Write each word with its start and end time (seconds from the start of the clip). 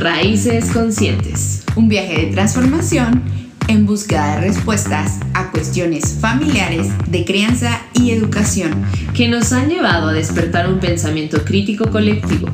Raíces 0.00 0.70
Conscientes. 0.70 1.62
Un 1.76 1.90
viaje 1.90 2.24
de 2.24 2.32
transformación 2.32 3.22
en 3.68 3.84
búsqueda 3.84 4.36
de 4.36 4.40
respuestas 4.48 5.20
a 5.34 5.50
cuestiones 5.50 6.16
familiares 6.18 6.86
de 7.10 7.26
crianza 7.26 7.82
y 7.92 8.12
educación. 8.12 8.82
Que 9.12 9.28
nos 9.28 9.52
han 9.52 9.68
llevado 9.68 10.08
a 10.08 10.14
despertar 10.14 10.70
un 10.72 10.80
pensamiento 10.80 11.44
crítico 11.44 11.90
colectivo, 11.90 12.48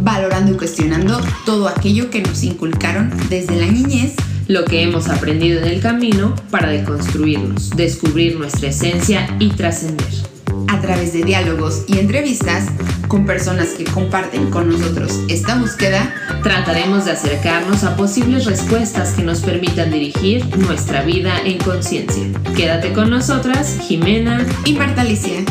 valorando 0.00 0.52
y 0.52 0.56
cuestionando 0.56 1.20
todo 1.44 1.66
aquello 1.66 2.08
que 2.08 2.22
nos 2.22 2.44
inculcaron 2.44 3.10
desde 3.28 3.56
la 3.56 3.66
niñez, 3.66 4.14
lo 4.46 4.64
que 4.64 4.82
hemos 4.82 5.08
aprendido 5.08 5.60
en 5.60 5.66
el 5.66 5.80
camino 5.80 6.36
para 6.52 6.68
deconstruirnos, 6.68 7.70
descubrir 7.70 8.38
nuestra 8.38 8.68
esencia 8.68 9.26
y 9.40 9.48
trascender 9.48 10.31
a 10.72 10.80
través 10.80 11.12
de 11.12 11.22
diálogos 11.22 11.84
y 11.86 11.98
entrevistas 11.98 12.66
con 13.06 13.26
personas 13.26 13.74
que 13.74 13.84
comparten 13.84 14.50
con 14.50 14.70
nosotros 14.70 15.20
esta 15.28 15.58
búsqueda, 15.58 16.14
trataremos 16.42 17.04
de 17.04 17.10
acercarnos 17.10 17.84
a 17.84 17.94
posibles 17.94 18.46
respuestas 18.46 19.12
que 19.12 19.22
nos 19.22 19.42
permitan 19.42 19.90
dirigir 19.90 20.56
nuestra 20.56 21.02
vida 21.02 21.38
en 21.44 21.58
conciencia. 21.58 22.24
Quédate 22.56 22.94
con 22.94 23.10
nosotras, 23.10 23.78
Jimena 23.82 24.46
y 24.64 24.72
Marta 24.72 25.02
Alicia. 25.02 25.44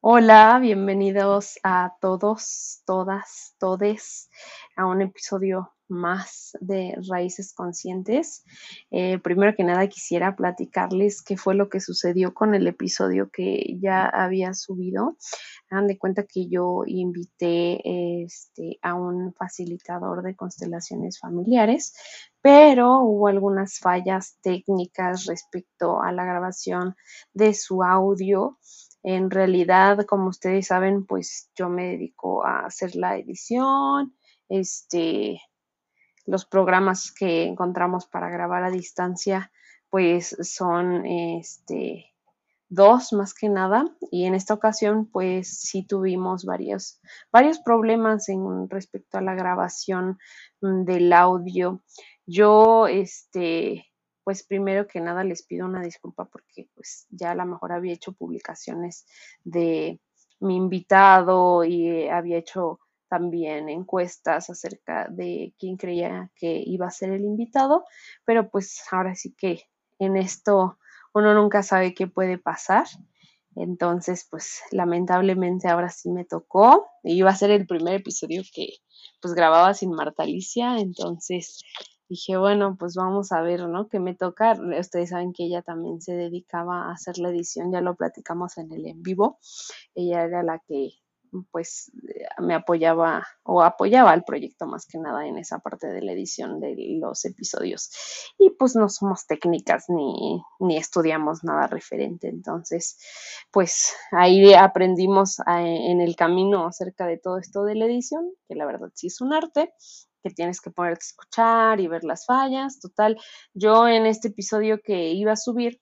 Hola, 0.00 0.58
bienvenidos 0.62 1.58
a 1.62 1.92
todos, 2.00 2.80
todas, 2.86 3.54
todes 3.58 4.30
a 4.76 4.86
un 4.86 5.02
episodio 5.02 5.74
más 5.90 6.56
de 6.60 6.96
Raíces 7.10 7.52
Conscientes. 7.52 8.44
Eh, 8.90 9.18
primero 9.18 9.54
que 9.54 9.64
nada 9.64 9.86
quisiera 9.88 10.36
platicarles 10.36 11.22
qué 11.22 11.36
fue 11.36 11.54
lo 11.54 11.68
que 11.68 11.80
sucedió 11.80 12.32
con 12.32 12.54
el 12.54 12.66
episodio 12.66 13.30
que 13.30 13.76
ya 13.80 14.06
había 14.06 14.54
subido. 14.54 15.16
Hagan 15.70 15.86
de 15.86 15.98
cuenta 15.98 16.24
que 16.24 16.48
yo 16.48 16.84
invité 16.86 17.80
este, 18.24 18.78
a 18.82 18.94
un 18.94 19.34
facilitador 19.34 20.22
de 20.22 20.36
constelaciones 20.36 21.18
familiares, 21.18 21.94
pero 22.40 23.00
hubo 23.00 23.28
algunas 23.28 23.78
fallas 23.78 24.38
técnicas 24.42 25.26
respecto 25.26 26.02
a 26.02 26.12
la 26.12 26.24
grabación 26.24 26.94
de 27.34 27.54
su 27.54 27.82
audio. 27.82 28.58
En 29.02 29.30
realidad, 29.30 30.04
como 30.06 30.28
ustedes 30.28 30.66
saben, 30.66 31.06
pues 31.06 31.50
yo 31.54 31.68
me 31.68 31.88
dedico 31.92 32.44
a 32.44 32.66
hacer 32.66 32.96
la 32.96 33.16
edición, 33.16 34.14
este, 34.48 35.40
los 36.26 36.44
programas 36.44 37.12
que 37.12 37.44
encontramos 37.44 38.06
para 38.06 38.30
grabar 38.30 38.64
a 38.64 38.70
distancia, 38.70 39.50
pues 39.88 40.36
son 40.42 41.04
este, 41.06 42.10
dos 42.68 43.12
más 43.12 43.34
que 43.34 43.48
nada. 43.48 43.84
Y 44.10 44.24
en 44.24 44.34
esta 44.34 44.54
ocasión, 44.54 45.06
pues 45.06 45.48
sí 45.60 45.82
tuvimos 45.82 46.44
varios, 46.44 47.00
varios 47.30 47.58
problemas 47.58 48.28
en 48.28 48.70
respecto 48.70 49.18
a 49.18 49.22
la 49.22 49.34
grabación 49.34 50.18
mm, 50.62 50.84
del 50.84 51.12
audio. 51.12 51.82
Yo, 52.26 52.86
este, 52.86 53.86
pues 54.24 54.44
primero 54.44 54.86
que 54.86 55.00
nada 55.00 55.24
les 55.24 55.42
pido 55.42 55.66
una 55.66 55.82
disculpa 55.82 56.24
porque 56.24 56.68
pues 56.74 57.06
ya 57.10 57.32
a 57.32 57.34
lo 57.34 57.44
mejor 57.46 57.72
había 57.72 57.92
hecho 57.92 58.12
publicaciones 58.12 59.06
de 59.42 60.00
mi 60.38 60.56
invitado 60.56 61.64
y 61.64 62.08
había 62.08 62.38
hecho 62.38 62.80
también 63.10 63.68
encuestas 63.68 64.48
acerca 64.48 65.08
de 65.10 65.52
quién 65.58 65.76
creía 65.76 66.30
que 66.36 66.62
iba 66.64 66.86
a 66.86 66.90
ser 66.90 67.10
el 67.10 67.24
invitado, 67.24 67.84
pero 68.24 68.48
pues 68.48 68.82
ahora 68.92 69.14
sí 69.16 69.34
que 69.36 69.64
en 69.98 70.16
esto 70.16 70.78
uno 71.12 71.34
nunca 71.34 71.62
sabe 71.62 71.92
qué 71.92 72.06
puede 72.06 72.38
pasar. 72.38 72.86
Entonces, 73.56 74.28
pues 74.30 74.62
lamentablemente 74.70 75.68
ahora 75.68 75.88
sí 75.88 76.08
me 76.08 76.24
tocó. 76.24 76.86
Iba 77.02 77.30
a 77.30 77.36
ser 77.36 77.50
el 77.50 77.66
primer 77.66 77.94
episodio 77.94 78.42
que 78.54 78.68
pues 79.20 79.34
grababa 79.34 79.74
sin 79.74 79.90
Marta 79.90 80.22
Alicia, 80.22 80.78
entonces 80.78 81.62
dije, 82.08 82.36
bueno, 82.36 82.76
pues 82.78 82.94
vamos 82.94 83.32
a 83.32 83.42
ver, 83.42 83.68
¿no? 83.68 83.88
Que 83.88 83.98
me 83.98 84.14
toca. 84.14 84.56
Ustedes 84.78 85.10
saben 85.10 85.32
que 85.32 85.44
ella 85.44 85.62
también 85.62 86.00
se 86.00 86.12
dedicaba 86.12 86.88
a 86.88 86.92
hacer 86.92 87.18
la 87.18 87.30
edición, 87.30 87.72
ya 87.72 87.80
lo 87.80 87.96
platicamos 87.96 88.56
en 88.56 88.72
el 88.72 88.86
en 88.86 89.02
vivo. 89.02 89.38
Ella 89.96 90.24
era 90.24 90.42
la 90.44 90.60
que 90.60 90.90
pues 91.50 91.90
eh, 92.08 92.26
me 92.38 92.54
apoyaba 92.54 93.26
o 93.42 93.62
apoyaba 93.62 94.10
al 94.10 94.24
proyecto 94.24 94.66
más 94.66 94.86
que 94.86 94.98
nada 94.98 95.26
en 95.26 95.38
esa 95.38 95.58
parte 95.58 95.86
de 95.88 96.02
la 96.02 96.12
edición 96.12 96.60
de 96.60 96.74
los 97.00 97.24
episodios. 97.24 97.90
Y 98.38 98.50
pues 98.50 98.76
no 98.76 98.88
somos 98.88 99.26
técnicas 99.26 99.86
ni, 99.88 100.42
ni 100.60 100.76
estudiamos 100.76 101.44
nada 101.44 101.66
referente. 101.66 102.28
Entonces, 102.28 102.98
pues 103.50 103.94
ahí 104.12 104.54
aprendimos 104.54 105.38
en 105.46 106.00
el 106.00 106.16
camino 106.16 106.66
acerca 106.66 107.06
de 107.06 107.18
todo 107.18 107.38
esto 107.38 107.64
de 107.64 107.74
la 107.74 107.86
edición, 107.86 108.30
que 108.48 108.54
la 108.54 108.66
verdad 108.66 108.90
sí 108.94 109.08
es 109.08 109.20
un 109.20 109.32
arte 109.32 109.72
que 110.22 110.30
tienes 110.30 110.60
que 110.60 110.70
ponerte 110.70 111.04
a 111.04 111.06
escuchar 111.06 111.80
y 111.80 111.88
ver 111.88 112.04
las 112.04 112.26
fallas. 112.26 112.80
Total, 112.80 113.16
yo 113.54 113.88
en 113.88 114.06
este 114.06 114.28
episodio 114.28 114.80
que 114.82 115.10
iba 115.10 115.32
a 115.32 115.36
subir, 115.36 115.80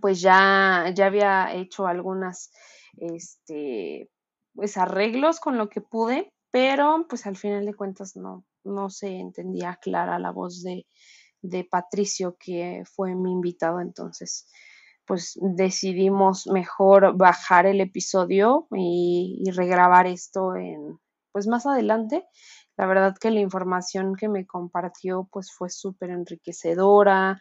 pues 0.00 0.20
ya, 0.20 0.92
ya 0.94 1.06
había 1.06 1.54
hecho 1.54 1.86
algunas, 1.86 2.50
este, 2.96 4.10
pues 4.58 4.76
arreglos 4.76 5.38
con 5.38 5.56
lo 5.56 5.68
que 5.68 5.80
pude, 5.80 6.32
pero 6.50 7.06
pues 7.08 7.26
al 7.26 7.36
final 7.36 7.64
de 7.64 7.74
cuentas 7.74 8.16
no, 8.16 8.44
no 8.64 8.90
se 8.90 9.20
entendía 9.20 9.78
clara 9.80 10.18
la 10.18 10.32
voz 10.32 10.64
de, 10.64 10.84
de 11.42 11.62
Patricio, 11.62 12.36
que 12.40 12.82
fue 12.84 13.14
mi 13.14 13.30
invitado, 13.30 13.80
entonces 13.80 14.50
pues 15.06 15.38
decidimos 15.40 16.48
mejor 16.48 17.16
bajar 17.16 17.66
el 17.66 17.80
episodio 17.80 18.66
y, 18.72 19.40
y 19.46 19.52
regrabar 19.52 20.08
esto 20.08 20.56
en 20.56 20.98
pues 21.30 21.46
más 21.46 21.64
adelante 21.64 22.26
la 22.78 22.86
verdad 22.86 23.16
que 23.20 23.32
la 23.32 23.40
información 23.40 24.14
que 24.14 24.28
me 24.28 24.46
compartió 24.46 25.28
pues 25.32 25.52
fue 25.52 25.68
súper 25.68 26.10
enriquecedora. 26.10 27.40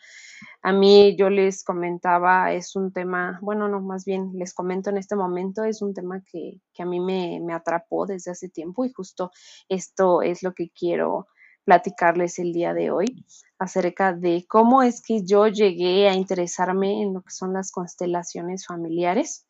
A 0.64 0.74
mí 0.74 1.16
yo 1.16 1.30
les 1.30 1.64
comentaba, 1.64 2.52
es 2.54 2.76
un 2.76 2.92
tema, 2.92 3.38
bueno, 3.44 3.68
no, 3.68 3.80
más 3.80 4.04
bien 4.04 4.32
les 4.34 4.56
comento 4.56 4.90
en 4.90 4.98
este 4.98 5.16
momento, 5.16 5.64
es 5.64 5.84
un 5.84 5.94
tema 5.94 6.24
que, 6.30 6.60
que 6.74 6.82
a 6.82 6.88
mí 6.88 7.00
me, 7.00 7.40
me 7.40 7.54
atrapó 7.54 8.08
desde 8.08 8.32
hace 8.32 8.50
tiempo 8.50 8.84
y 8.84 8.92
justo 8.92 9.30
esto 9.70 10.24
es 10.24 10.42
lo 10.42 10.54
que 10.56 10.72
quiero 10.72 11.28
platicarles 11.64 12.40
el 12.40 12.52
día 12.52 12.74
de 12.74 12.90
hoy 12.90 13.24
acerca 13.60 14.14
de 14.14 14.46
cómo 14.48 14.82
es 14.82 15.04
que 15.04 15.24
yo 15.24 15.48
llegué 15.48 16.10
a 16.10 16.16
interesarme 16.16 17.04
en 17.04 17.14
lo 17.14 17.22
que 17.22 17.32
son 17.32 17.54
las 17.54 17.72
constelaciones 17.72 18.66
familiares 18.66 19.46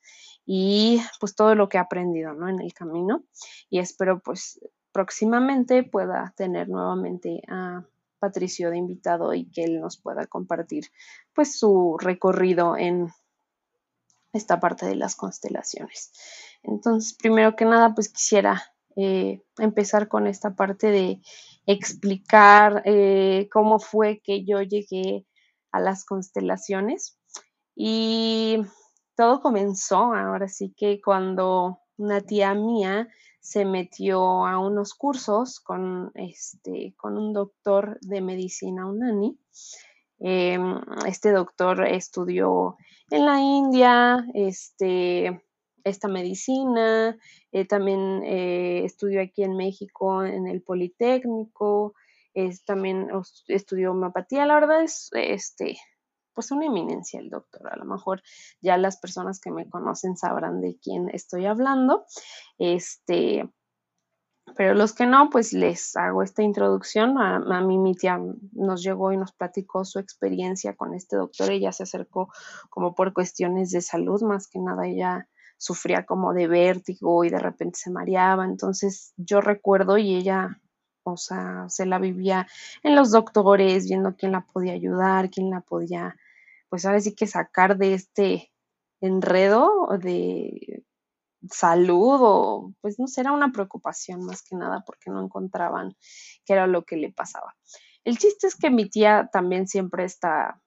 y 0.45 1.01
pues 1.19 1.35
todo 1.35 1.55
lo 1.55 1.69
que 1.69 1.77
he 1.77 1.79
aprendido, 1.79 2.33
¿no? 2.33 2.49
En 2.49 2.59
el 2.59 2.73
camino 2.73 3.23
y 3.69 3.79
espero 3.79 4.19
pues 4.19 4.59
próximamente 4.97 5.83
pueda 5.83 6.33
tener 6.35 6.69
nuevamente 6.69 7.43
a 7.47 7.85
Patricio 8.17 8.71
de 8.71 8.77
invitado 8.77 9.31
y 9.35 9.45
que 9.45 9.63
él 9.63 9.79
nos 9.79 10.01
pueda 10.01 10.25
compartir 10.25 10.85
pues 11.35 11.59
su 11.59 11.97
recorrido 11.99 12.75
en 12.75 13.09
esta 14.33 14.59
parte 14.59 14.87
de 14.87 14.95
las 14.95 15.15
constelaciones. 15.15 16.11
Entonces, 16.63 17.13
primero 17.13 17.55
que 17.55 17.65
nada, 17.65 17.93
pues 17.93 18.09
quisiera 18.09 18.63
eh, 18.95 19.43
empezar 19.59 20.07
con 20.07 20.25
esta 20.25 20.55
parte 20.55 20.87
de 20.87 21.21
explicar 21.67 22.81
eh, 22.83 23.47
cómo 23.53 23.77
fue 23.77 24.19
que 24.23 24.43
yo 24.45 24.63
llegué 24.63 25.27
a 25.71 25.79
las 25.79 26.05
constelaciones. 26.05 27.19
Y 27.75 28.65
todo 29.15 29.41
comenzó, 29.41 30.11
ahora 30.11 30.47
sí 30.47 30.73
que 30.75 30.99
cuando 30.99 31.81
una 31.97 32.21
tía 32.21 32.55
mía 32.55 33.07
se 33.47 33.63
metió 33.63 34.45
a 34.45 34.59
unos 34.59 34.93
cursos 34.93 35.61
con, 35.61 36.11
este, 36.15 36.93
con 36.97 37.17
un 37.17 37.31
doctor 37.31 37.97
de 38.01 38.19
medicina 38.19 38.85
unani. 38.85 39.39
Em, 40.19 40.81
este 41.07 41.31
doctor 41.31 41.87
estudió 41.87 42.75
en 43.09 43.25
la 43.25 43.39
India 43.39 44.27
este, 44.33 45.41
esta 45.85 46.09
medicina, 46.09 47.17
eh, 47.53 47.63
también 47.63 48.21
eh, 48.25 48.83
estudió 48.83 49.21
aquí 49.21 49.43
en 49.43 49.55
México 49.55 50.25
en 50.25 50.45
el 50.47 50.61
Politécnico, 50.61 51.93
también 52.65 53.07
estudió 53.47 53.91
homeopatía, 53.91 54.45
la 54.45 54.55
verdad 54.55 54.83
es 54.83 55.09
este, 55.13 55.77
pues 56.37 56.51
una 56.51 56.67
eminencia 56.67 57.19
el 57.19 57.31
doctor. 57.31 57.67
A 57.73 57.77
lo 57.77 57.85
mejor 57.85 58.21
ya 58.61 58.77
las 58.77 58.99
personas 58.99 59.39
que 59.39 59.49
me 59.49 59.67
conocen 59.67 60.15
sabrán 60.15 60.61
de 60.61 60.77
quién 60.79 61.09
estoy 61.09 61.47
hablando. 61.47 62.05
Este, 62.59 63.49
pero 64.55 64.75
los 64.75 64.93
que 64.93 65.07
no, 65.07 65.31
pues 65.31 65.51
les 65.51 65.95
hago 65.95 66.21
esta 66.21 66.43
introducción. 66.43 67.17
A, 67.17 67.61
mí 67.61 67.79
mi 67.79 67.95
tía 67.95 68.21
nos 68.51 68.83
llegó 68.83 69.11
y 69.11 69.17
nos 69.17 69.31
platicó 69.31 69.83
su 69.83 69.97
experiencia 69.97 70.75
con 70.75 70.93
este 70.93 71.15
doctor. 71.15 71.49
Ella 71.49 71.71
se 71.71 71.81
acercó 71.81 72.31
como 72.69 72.93
por 72.93 73.13
cuestiones 73.13 73.71
de 73.71 73.81
salud, 73.81 74.21
más 74.21 74.47
que 74.47 74.59
nada 74.59 74.85
ella 74.85 75.27
sufría 75.57 76.05
como 76.05 76.35
de 76.35 76.47
vértigo 76.47 77.23
y 77.23 77.31
de 77.31 77.39
repente 77.39 77.79
se 77.79 77.89
mareaba. 77.89 78.45
Entonces 78.45 79.11
yo 79.17 79.41
recuerdo 79.41 79.97
y 79.97 80.13
ella, 80.13 80.61
o 81.01 81.17
sea, 81.17 81.65
se 81.67 81.87
la 81.87 81.97
vivía 81.97 82.45
en 82.83 82.95
los 82.95 83.09
doctores, 83.09 83.87
viendo 83.87 84.15
quién 84.15 84.33
la 84.33 84.41
podía 84.41 84.73
ayudar, 84.73 85.31
quién 85.31 85.49
la 85.49 85.61
podía 85.61 86.15
pues 86.69 86.85
ahora 86.85 86.99
sí 86.99 87.15
que 87.15 87.27
sacar 87.27 87.77
de 87.77 87.93
este 87.93 88.51
enredo 89.01 89.87
de, 90.01 90.83
salud 91.51 92.19
o 92.21 92.73
pues 92.81 92.99
no 92.99 93.07
sé, 93.07 93.21
era 93.21 93.31
una 93.31 93.51
preocupación 93.51 94.25
más 94.25 94.41
que 94.43 94.55
nada 94.55 94.83
porque 94.85 95.09
no 95.09 95.23
encontraban 95.23 95.95
qué 96.45 96.53
era 96.53 96.67
lo 96.67 96.83
que 96.83 96.97
le 96.97 97.11
pasaba. 97.11 97.55
El 98.03 98.17
chiste 98.17 98.47
es 98.47 98.55
que 98.55 98.69
mi 98.69 98.89
tía 98.89 99.29
también 99.31 99.67
siempre 99.67 100.05
está 100.05 100.61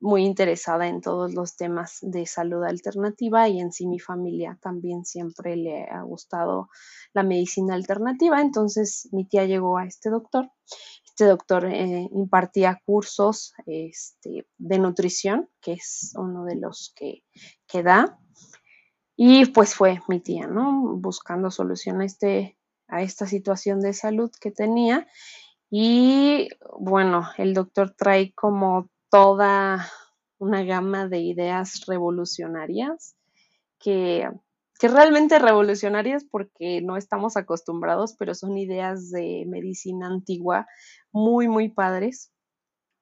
muy 0.00 0.24
interesada 0.24 0.88
en 0.88 1.00
todos 1.00 1.32
los 1.32 1.56
temas 1.56 1.98
de 2.02 2.26
salud 2.26 2.64
alternativa 2.64 3.48
y 3.48 3.60
en 3.60 3.72
sí 3.72 3.86
mi 3.86 4.00
familia 4.00 4.58
también 4.60 5.04
siempre 5.04 5.56
le 5.56 5.84
ha 5.84 6.02
gustado 6.02 6.68
la 7.14 7.22
medicina 7.22 7.74
alternativa. 7.74 8.40
Entonces 8.40 9.08
mi 9.12 9.24
tía 9.24 9.46
llegó 9.46 9.78
a 9.78 9.86
este 9.86 10.10
doctor. 10.10 10.50
Este 11.12 11.26
doctor 11.26 11.66
eh, 11.66 12.08
impartía 12.10 12.80
cursos 12.86 13.52
este, 13.66 14.46
de 14.56 14.78
nutrición, 14.78 15.50
que 15.60 15.74
es 15.74 16.14
uno 16.16 16.46
de 16.46 16.56
los 16.56 16.94
que, 16.96 17.22
que 17.66 17.82
da. 17.82 18.18
Y 19.14 19.44
pues 19.44 19.74
fue 19.74 20.00
mi 20.08 20.20
tía, 20.20 20.46
¿no? 20.46 20.96
Buscando 20.96 21.50
solución 21.50 22.00
a, 22.00 22.06
este, 22.06 22.56
a 22.88 23.02
esta 23.02 23.26
situación 23.26 23.80
de 23.80 23.92
salud 23.92 24.30
que 24.40 24.50
tenía. 24.50 25.06
Y 25.68 26.48
bueno, 26.78 27.28
el 27.36 27.52
doctor 27.52 27.94
trae 27.94 28.32
como 28.32 28.88
toda 29.10 29.86
una 30.38 30.64
gama 30.64 31.08
de 31.08 31.18
ideas 31.18 31.84
revolucionarias 31.86 33.16
que, 33.78 34.30
que 34.82 34.88
realmente 34.88 35.38
revolucionarias 35.38 36.24
porque 36.24 36.80
no 36.82 36.96
estamos 36.96 37.36
acostumbrados, 37.36 38.16
pero 38.18 38.34
son 38.34 38.58
ideas 38.58 39.12
de 39.12 39.44
medicina 39.46 40.08
antigua 40.08 40.66
muy, 41.12 41.46
muy 41.46 41.68
padres 41.68 42.32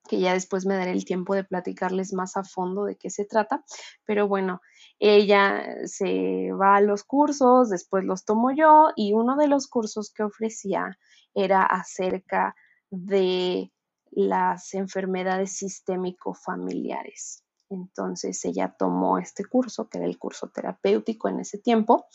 que 0.06 0.20
ya 0.20 0.34
después 0.34 0.66
me 0.66 0.76
daré 0.76 0.90
el 0.90 1.06
tiempo 1.06 1.34
de 1.34 1.44
platicarles 1.44 2.12
más 2.12 2.36
a 2.36 2.44
fondo 2.44 2.84
de 2.84 2.96
qué 2.98 3.08
se 3.08 3.24
trata. 3.24 3.64
Pero 4.04 4.28
bueno, 4.28 4.60
ella 4.98 5.64
se 5.86 6.50
va 6.52 6.76
a 6.76 6.80
los 6.82 7.02
cursos, 7.02 7.70
después 7.70 8.04
los 8.04 8.26
tomo 8.26 8.50
yo 8.54 8.90
y 8.94 9.14
uno 9.14 9.36
de 9.36 9.48
los 9.48 9.66
cursos 9.66 10.12
que 10.12 10.22
ofrecía 10.22 10.98
era 11.32 11.62
acerca 11.62 12.54
de 12.90 13.72
las 14.10 14.74
enfermedades 14.74 15.56
sistémico-familiares. 15.56 17.42
Entonces 17.70 18.44
ella 18.44 18.74
tomó 18.78 19.18
este 19.18 19.44
curso, 19.44 19.88
que 19.88 19.98
era 19.98 20.06
el 20.06 20.18
curso 20.18 20.48
terapéutico 20.48 21.28
en 21.28 21.40
ese 21.40 21.58
tiempo, 21.58 22.06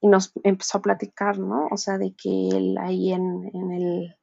y 0.00 0.08
nos 0.08 0.32
empezó 0.42 0.78
a 0.78 0.82
platicar, 0.82 1.38
¿no? 1.38 1.68
O 1.70 1.76
sea, 1.76 1.98
de 1.98 2.14
que 2.14 2.48
él 2.48 2.76
ahí 2.78 3.12
en, 3.12 3.50
en 3.52 3.72
el 3.72 4.16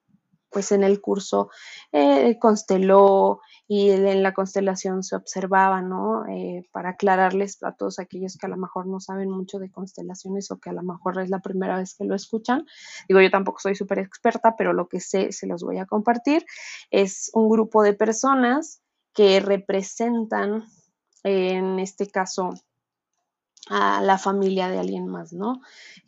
pues 0.54 0.71
en 0.71 0.83
el 0.83 1.01
curso 1.01 1.50
eh, 1.92 2.38
consteló 2.39 3.42
y 3.68 3.89
en 3.89 4.21
la 4.24 4.33
constelación 4.33 5.04
se 5.04 5.15
observaba, 5.15 5.81
¿no? 5.81 6.25
Eh, 6.27 6.69
para 6.71 6.92
aclararles 6.92 7.62
a 7.63 7.74
todos 7.74 8.00
aquellos 8.00 8.38
que 8.38 8.45
a 8.45 8.50
lo 8.50 8.57
mejor 8.57 8.86
no 8.86 9.00
saben 9.00 9.30
mucho 9.31 9.57
de 9.57 9.71
constelaciones 9.71 10.51
o 10.51 10.60
que 10.60 10.69
a 10.69 10.74
lo 10.74 10.83
mejor 10.83 11.19
es 11.19 11.30
la 11.30 11.39
primera 11.39 11.77
vez 11.77 11.95
que 11.95 12.06
lo 12.06 12.13
escuchan. 12.13 12.65
Digo, 13.07 13.19
yo 13.19 13.31
tampoco 13.31 13.60
soy 13.60 13.75
súper 13.75 14.00
experta, 14.00 14.56
pero 14.56 14.74
lo 14.74 14.88
que 14.88 15.00
sé 15.00 15.31
se 15.31 15.48
los 15.48 15.63
voy 15.63 15.80
a 15.80 15.88
compartir. 15.88 16.45
Es 16.92 17.31
un 17.33 17.50
grupo 17.50 17.81
de 17.81 17.94
personas 17.94 18.82
que 19.13 19.39
representan, 19.39 20.65
en 21.24 21.80
este 21.80 22.07
caso, 22.07 22.54
a 23.69 24.01
la 24.01 24.18
familia 24.18 24.68
de 24.69 24.80
alguien 24.80 25.07
más, 25.07 25.33
¿no? 25.33 25.62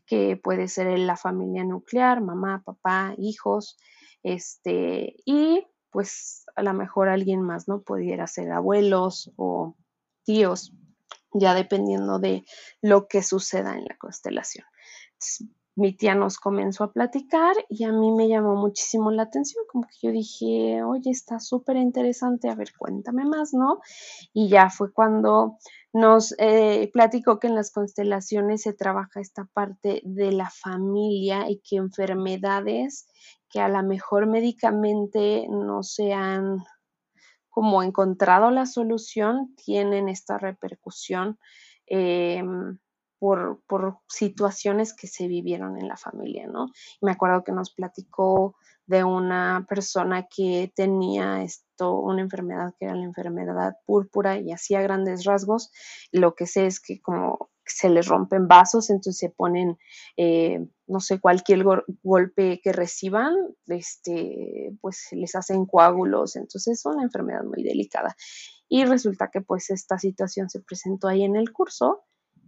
Que 0.05 0.37
puede 0.37 0.67
ser 0.67 0.97
la 0.99 1.15
familia 1.15 1.63
nuclear, 1.63 2.21
mamá, 2.21 2.63
papá, 2.65 3.13
hijos, 3.17 3.77
este, 4.23 5.15
y 5.25 5.65
pues 5.89 6.45
a 6.55 6.63
lo 6.63 6.73
mejor 6.73 7.07
alguien 7.07 7.41
más, 7.41 7.67
¿no? 7.67 7.81
Pudiera 7.81 8.27
ser 8.27 8.51
abuelos 8.51 9.31
o 9.37 9.75
tíos, 10.23 10.73
ya 11.31 11.53
dependiendo 11.53 12.19
de 12.19 12.43
lo 12.81 13.07
que 13.07 13.23
suceda 13.23 13.77
en 13.77 13.85
la 13.85 13.97
constelación. 13.97 14.65
Mi 15.75 15.93
tía 15.95 16.15
nos 16.15 16.37
comenzó 16.37 16.85
a 16.85 16.91
platicar 16.93 17.55
y 17.69 17.83
a 17.83 17.91
mí 17.91 18.11
me 18.11 18.29
llamó 18.29 18.55
muchísimo 18.55 19.11
la 19.11 19.23
atención, 19.23 19.65
como 19.69 19.85
que 19.85 20.07
yo 20.07 20.11
dije, 20.11 20.83
oye, 20.83 21.11
está 21.11 21.39
súper 21.39 21.75
interesante, 21.75 22.49
a 22.49 22.55
ver, 22.55 22.69
cuéntame 22.77 23.25
más, 23.25 23.53
¿no? 23.53 23.79
Y 24.33 24.47
ya 24.47 24.69
fue 24.69 24.93
cuando 24.93 25.57
nos 25.91 26.33
eh, 26.39 26.89
platicó 26.93 27.39
que 27.39 27.47
en 27.47 27.55
las 27.55 27.71
constelaciones 27.71 28.61
se 28.61 28.73
trabaja 28.73 29.19
esta 29.19 29.45
parte 29.53 30.01
de 30.05 30.31
la 30.31 30.49
familia 30.49 31.49
y 31.49 31.59
que 31.59 31.75
enfermedades 31.77 33.07
que 33.49 33.59
a 33.59 33.69
lo 33.69 33.83
mejor 33.83 34.27
médicamente 34.27 35.47
no 35.49 35.83
se 35.83 36.13
han 36.13 36.57
como 37.49 37.83
encontrado 37.83 38.51
la 38.51 38.65
solución, 38.65 39.55
tienen 39.55 40.09
esta 40.09 40.37
repercusión 40.37 41.39
em, 41.85 42.77
por, 43.19 43.61
por, 43.67 43.97
situaciones 44.07 44.93
que 44.93 45.07
se 45.07 45.27
vivieron 45.27 45.77
en 45.79 45.87
la 45.87 45.97
familia, 45.97 46.47
¿no? 46.47 46.67
Me 47.01 47.11
acuerdo 47.11 47.43
que 47.43 47.51
nos 47.51 47.73
platicó 47.73 48.55
de 48.87 49.03
una 49.03 49.65
persona 49.67 50.27
que 50.27 50.71
tenía 50.75 51.43
esto, 51.43 51.99
una 51.99 52.21
enfermedad 52.21 52.73
que 52.77 52.85
era 52.85 52.95
la 52.95 53.03
enfermedad 53.03 53.77
púrpura 53.85 54.37
y 54.37 54.51
hacía 54.51 54.81
grandes 54.81 55.23
rasgos. 55.25 55.71
Lo 56.11 56.35
que 56.35 56.45
sé 56.45 56.67
es 56.67 56.79
que 56.79 57.01
como 57.01 57.49
se 57.65 57.89
les 57.89 58.07
rompen 58.07 58.47
vasos, 58.47 58.89
entonces 58.89 59.17
se 59.17 59.29
ponen, 59.29 59.77
eh, 60.17 60.59
no 60.87 60.99
sé, 60.99 61.19
cualquier 61.19 61.63
golpe 62.03 62.61
que 62.63 62.71
reciban, 62.71 63.33
este, 63.67 64.71
pues 64.81 65.07
les 65.11 65.35
hacen 65.35 65.65
coágulos, 65.65 66.35
entonces 66.35 66.79
es 66.79 66.85
una 66.85 67.03
enfermedad 67.03 67.43
muy 67.43 67.63
delicada. 67.63 68.15
Y 68.69 68.85
resulta 68.85 69.29
que 69.31 69.41
pues 69.41 69.69
esta 69.71 69.97
situación 69.97 70.49
se 70.49 70.61
presentó 70.61 71.07
ahí 71.07 71.23
en 71.23 71.35
el 71.35 71.51
curso 71.51 72.03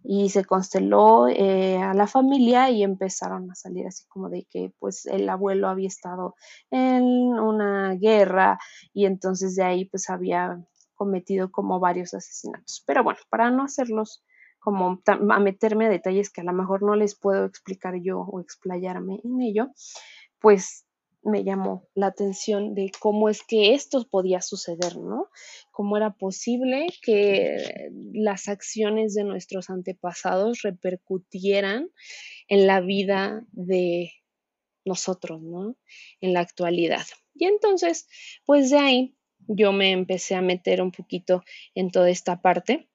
y 0.09 0.29
se 0.29 0.45
consteló 0.45 1.27
eh, 1.27 1.79
a 1.79 1.93
la 1.93 2.07
familia 2.07 2.69
y 2.69 2.81
empezaron 2.81 3.51
a 3.51 3.55
salir 3.55 3.85
así 3.87 4.05
como 4.07 4.29
de 4.29 4.47
que 4.49 4.71
pues 4.79 5.05
el 5.05 5.27
abuelo 5.27 5.67
había 5.67 5.89
estado 5.89 6.35
en 6.71 7.03
una 7.03 7.93
guerra 7.95 8.57
y 8.93 9.05
entonces 9.05 9.57
de 9.57 9.63
ahí 9.63 9.83
pues 9.83 10.09
había 10.09 10.63
cometido 10.95 11.51
como 11.51 11.81
varios 11.81 12.13
asesinatos. 12.13 12.85
Pero 12.87 13.03
bueno, 13.03 13.19
para 13.29 13.51
no 13.51 13.65
hacerlos 13.65 14.23
como 14.59 15.01
a 15.07 15.39
meterme 15.39 15.87
a 15.87 15.89
detalles 15.89 16.29
que 16.29 16.39
a 16.39 16.45
lo 16.45 16.53
mejor 16.53 16.83
no 16.83 16.95
les 16.95 17.19
puedo 17.19 17.43
explicar 17.43 17.95
yo 18.01 18.21
o 18.21 18.39
explayarme 18.39 19.19
en 19.25 19.41
ello, 19.41 19.67
pues 20.39 20.86
me 21.27 21.43
llamó 21.43 21.87
la 21.93 22.07
atención 22.07 22.73
de 22.73 22.91
cómo 22.99 23.29
es 23.29 23.43
que 23.43 23.73
esto 23.73 24.07
podía 24.09 24.41
suceder, 24.41 24.97
¿no? 24.97 25.29
Cómo 25.71 25.97
era 25.97 26.11
posible 26.11 26.87
que 27.01 27.91
las 28.13 28.47
acciones 28.47 29.13
de 29.13 29.23
nuestros 29.23 29.69
antepasados 29.69 30.61
repercutieran 30.61 31.89
en 32.47 32.65
la 32.65 32.79
vida 32.79 33.45
de 33.51 34.11
nosotros, 34.85 35.41
¿no? 35.41 35.75
En 36.21 36.33
la 36.33 36.39
actualidad. 36.39 37.05
Y 37.35 37.45
entonces, 37.45 38.07
pues 38.45 38.69
de 38.69 38.77
ahí 38.77 39.17
yo 39.47 39.73
me 39.73 39.91
empecé 39.91 40.35
a 40.35 40.41
meter 40.41 40.81
un 40.81 40.91
poquito 40.91 41.43
en 41.75 41.91
toda 41.91 42.09
esta 42.09 42.41
parte 42.41 42.87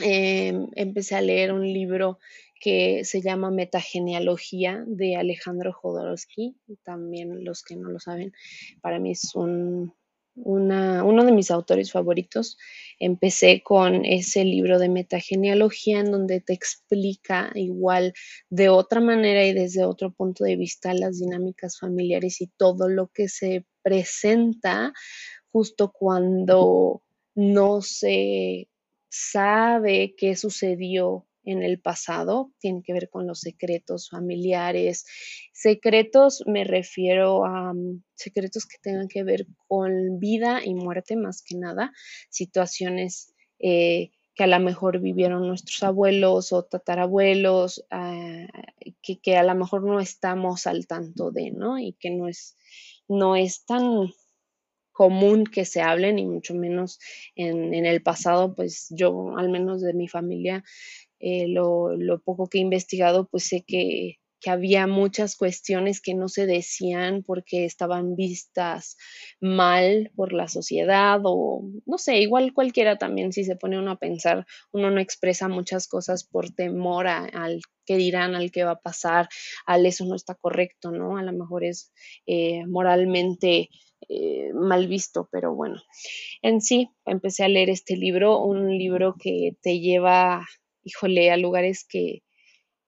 Em, 0.00 0.68
empecé 0.76 1.16
a 1.16 1.20
leer 1.20 1.52
un 1.52 1.66
libro 1.66 2.18
que 2.60 3.04
se 3.04 3.22
llama 3.22 3.50
Metagenealogía 3.50 4.84
de 4.86 5.16
Alejandro 5.16 5.72
Jodorowsky. 5.72 6.56
También 6.82 7.44
los 7.44 7.62
que 7.62 7.76
no 7.76 7.90
lo 7.90 8.00
saben, 8.00 8.32
para 8.80 8.98
mí 8.98 9.12
es 9.12 9.34
un, 9.34 9.94
uno 10.34 11.24
de 11.24 11.32
mis 11.32 11.50
autores 11.50 11.92
favoritos. 11.92 12.58
Empecé 12.98 13.62
con 13.62 14.04
ese 14.04 14.44
libro 14.44 14.78
de 14.78 14.88
metagenealogía 14.88 16.00
en 16.00 16.10
donde 16.10 16.40
te 16.40 16.52
explica 16.52 17.50
igual 17.54 18.12
de 18.50 18.68
otra 18.68 19.00
manera 19.00 19.46
y 19.46 19.52
desde 19.52 19.84
otro 19.84 20.12
punto 20.12 20.44
de 20.44 20.56
vista 20.56 20.94
las 20.94 21.18
dinámicas 21.18 21.78
familiares 21.78 22.40
y 22.40 22.48
todo 22.56 22.88
lo 22.88 23.08
que 23.08 23.28
se 23.28 23.66
presenta 23.82 24.92
justo 25.50 25.92
cuando 25.92 27.02
no 27.34 27.82
se 27.82 28.68
sabe 29.08 30.14
qué 30.16 30.36
sucedió 30.36 31.27
en 31.50 31.62
el 31.62 31.80
pasado, 31.80 32.52
tiene 32.58 32.82
que 32.82 32.92
ver 32.92 33.08
con 33.08 33.26
los 33.26 33.40
secretos 33.40 34.10
familiares. 34.10 35.06
Secretos 35.52 36.42
me 36.46 36.64
refiero 36.64 37.44
a 37.44 37.72
mm, 37.72 38.02
secretos 38.14 38.66
que 38.66 38.76
tengan 38.82 39.08
que 39.08 39.24
ver 39.24 39.46
con 39.66 40.18
vida 40.18 40.60
y 40.64 40.74
muerte 40.74 41.16
más 41.16 41.42
que 41.42 41.56
nada, 41.56 41.92
situaciones 42.28 43.34
eh, 43.58 44.10
que 44.34 44.44
a 44.44 44.46
lo 44.46 44.60
mejor 44.60 45.00
vivieron 45.00 45.48
nuestros 45.48 45.82
abuelos 45.82 46.52
o 46.52 46.64
tatarabuelos, 46.64 47.84
ah, 47.90 48.46
que, 49.02 49.18
que, 49.18 49.36
a 49.36 49.42
lo 49.42 49.54
mejor 49.54 49.82
no 49.84 50.00
estamos 50.00 50.66
al 50.66 50.86
tanto 50.86 51.30
de, 51.30 51.50
¿no? 51.50 51.78
Y 51.78 51.94
que 51.94 52.10
no 52.10 52.28
es, 52.28 52.56
no 53.08 53.34
es 53.34 53.64
tan 53.64 54.12
común 54.98 55.44
que 55.44 55.64
se 55.64 55.80
hablen 55.80 56.18
y 56.18 56.26
mucho 56.26 56.56
menos 56.56 56.98
en, 57.36 57.72
el 57.72 58.02
pasado, 58.02 58.56
pues 58.56 58.88
yo 58.90 59.38
al 59.38 59.48
menos 59.48 59.80
de 59.80 59.94
mi 59.94 60.08
familia, 60.08 60.64
eh, 61.20 61.46
lo, 61.48 61.96
poco 62.24 62.48
que 62.48 62.58
he 62.58 62.60
investigado, 62.60 63.28
pues 63.30 63.44
sé 63.44 63.64
que, 63.66 64.18
que 64.40 64.50
había 64.50 64.86
muchas 64.86 65.36
cuestiones 65.36 66.00
que 66.00 66.14
no 66.14 66.28
se 66.28 66.46
decían 66.46 67.22
porque 67.26 67.64
estaban 67.64 68.14
vistas 68.16 68.96
mal 69.40 70.10
por 70.14 70.32
la 70.32 70.48
sociedad 70.48 71.20
o 71.24 71.62
no 71.86 71.98
sé, 71.98 72.18
igual 72.18 72.52
cualquiera 72.52 72.96
también 72.96 73.32
si 73.32 73.44
se 73.44 73.56
pone 73.56 73.78
uno 73.78 73.92
a 73.92 73.98
pensar, 73.98 74.46
uno 74.72 74.90
no 74.90 75.00
expresa 75.00 75.48
muchas 75.48 75.88
cosas 75.88 76.24
por 76.24 76.50
temor 76.50 77.08
al 77.08 77.60
qué 77.84 77.96
dirán, 77.96 78.34
al 78.34 78.50
qué 78.50 78.64
va 78.64 78.72
a 78.72 78.80
pasar, 78.80 79.28
al 79.66 79.86
eso 79.86 80.04
no 80.04 80.14
está 80.14 80.34
correcto, 80.34 80.90
¿no? 80.90 81.16
A 81.16 81.22
lo 81.22 81.32
mejor 81.32 81.64
es 81.64 81.92
eh, 82.26 82.66
moralmente 82.66 83.70
eh, 84.08 84.52
mal 84.54 84.86
visto, 84.88 85.28
pero 85.32 85.54
bueno, 85.54 85.82
en 86.42 86.60
sí 86.60 86.90
empecé 87.04 87.44
a 87.44 87.48
leer 87.48 87.70
este 87.70 87.96
libro, 87.96 88.42
un 88.42 88.76
libro 88.76 89.16
que 89.18 89.56
te 89.60 89.80
lleva, 89.80 90.46
híjole, 90.84 91.30
a 91.30 91.36
lugares 91.36 91.84
que, 91.88 92.22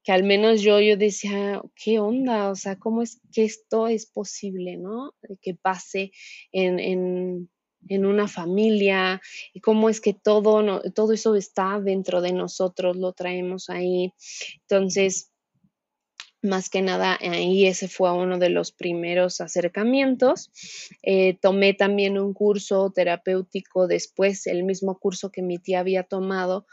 que 0.02 0.12
al 0.12 0.25
menos 0.25 0.62
yo, 0.62 0.80
yo 0.80 0.97
decía, 0.97 1.62
¿qué 1.75 1.99
onda? 1.99 2.50
O 2.50 2.56
sea, 2.56 2.76
¿cómo 2.76 3.02
es 3.02 3.20
que 3.32 3.44
esto 3.44 3.88
es 3.88 4.06
posible, 4.06 4.76
¿no? 4.76 5.14
Que 5.42 5.54
pase 5.54 6.12
en, 6.52 6.78
en, 6.78 7.50
en 7.88 8.06
una 8.06 8.28
familia 8.28 9.20
y 9.52 9.61
cómo 9.61 9.88
es 9.88 10.00
que 10.00 10.14
todo, 10.14 10.82
todo 10.94 11.12
eso 11.12 11.35
está 11.35 11.80
dentro 11.80 12.20
de 12.20 12.32
nosotros, 12.32 12.97
lo 12.97 13.12
traemos 13.12 13.70
ahí. 13.70 14.12
Entonces, 14.62 15.30
más 16.42 16.70
que 16.70 16.80
nada 16.80 17.18
ahí 17.20 17.66
ese 17.66 17.88
fue 17.88 18.12
uno 18.12 18.38
de 18.38 18.49
los 18.49 18.73
primeros 18.73 19.40
acercamientos. 19.40 20.50
Eh, 21.02 21.38
tomé 21.40 21.75
también 21.75 22.18
un 22.18 22.32
curso 22.32 22.90
terapéutico 22.90 23.87
después, 23.87 24.47
el 24.47 24.64
mismo 24.64 24.99
curso 24.99 25.30
que 25.30 25.42
mi 25.42 25.59
tía 25.59 25.80
había 25.80 26.02
tomado, 26.04 26.66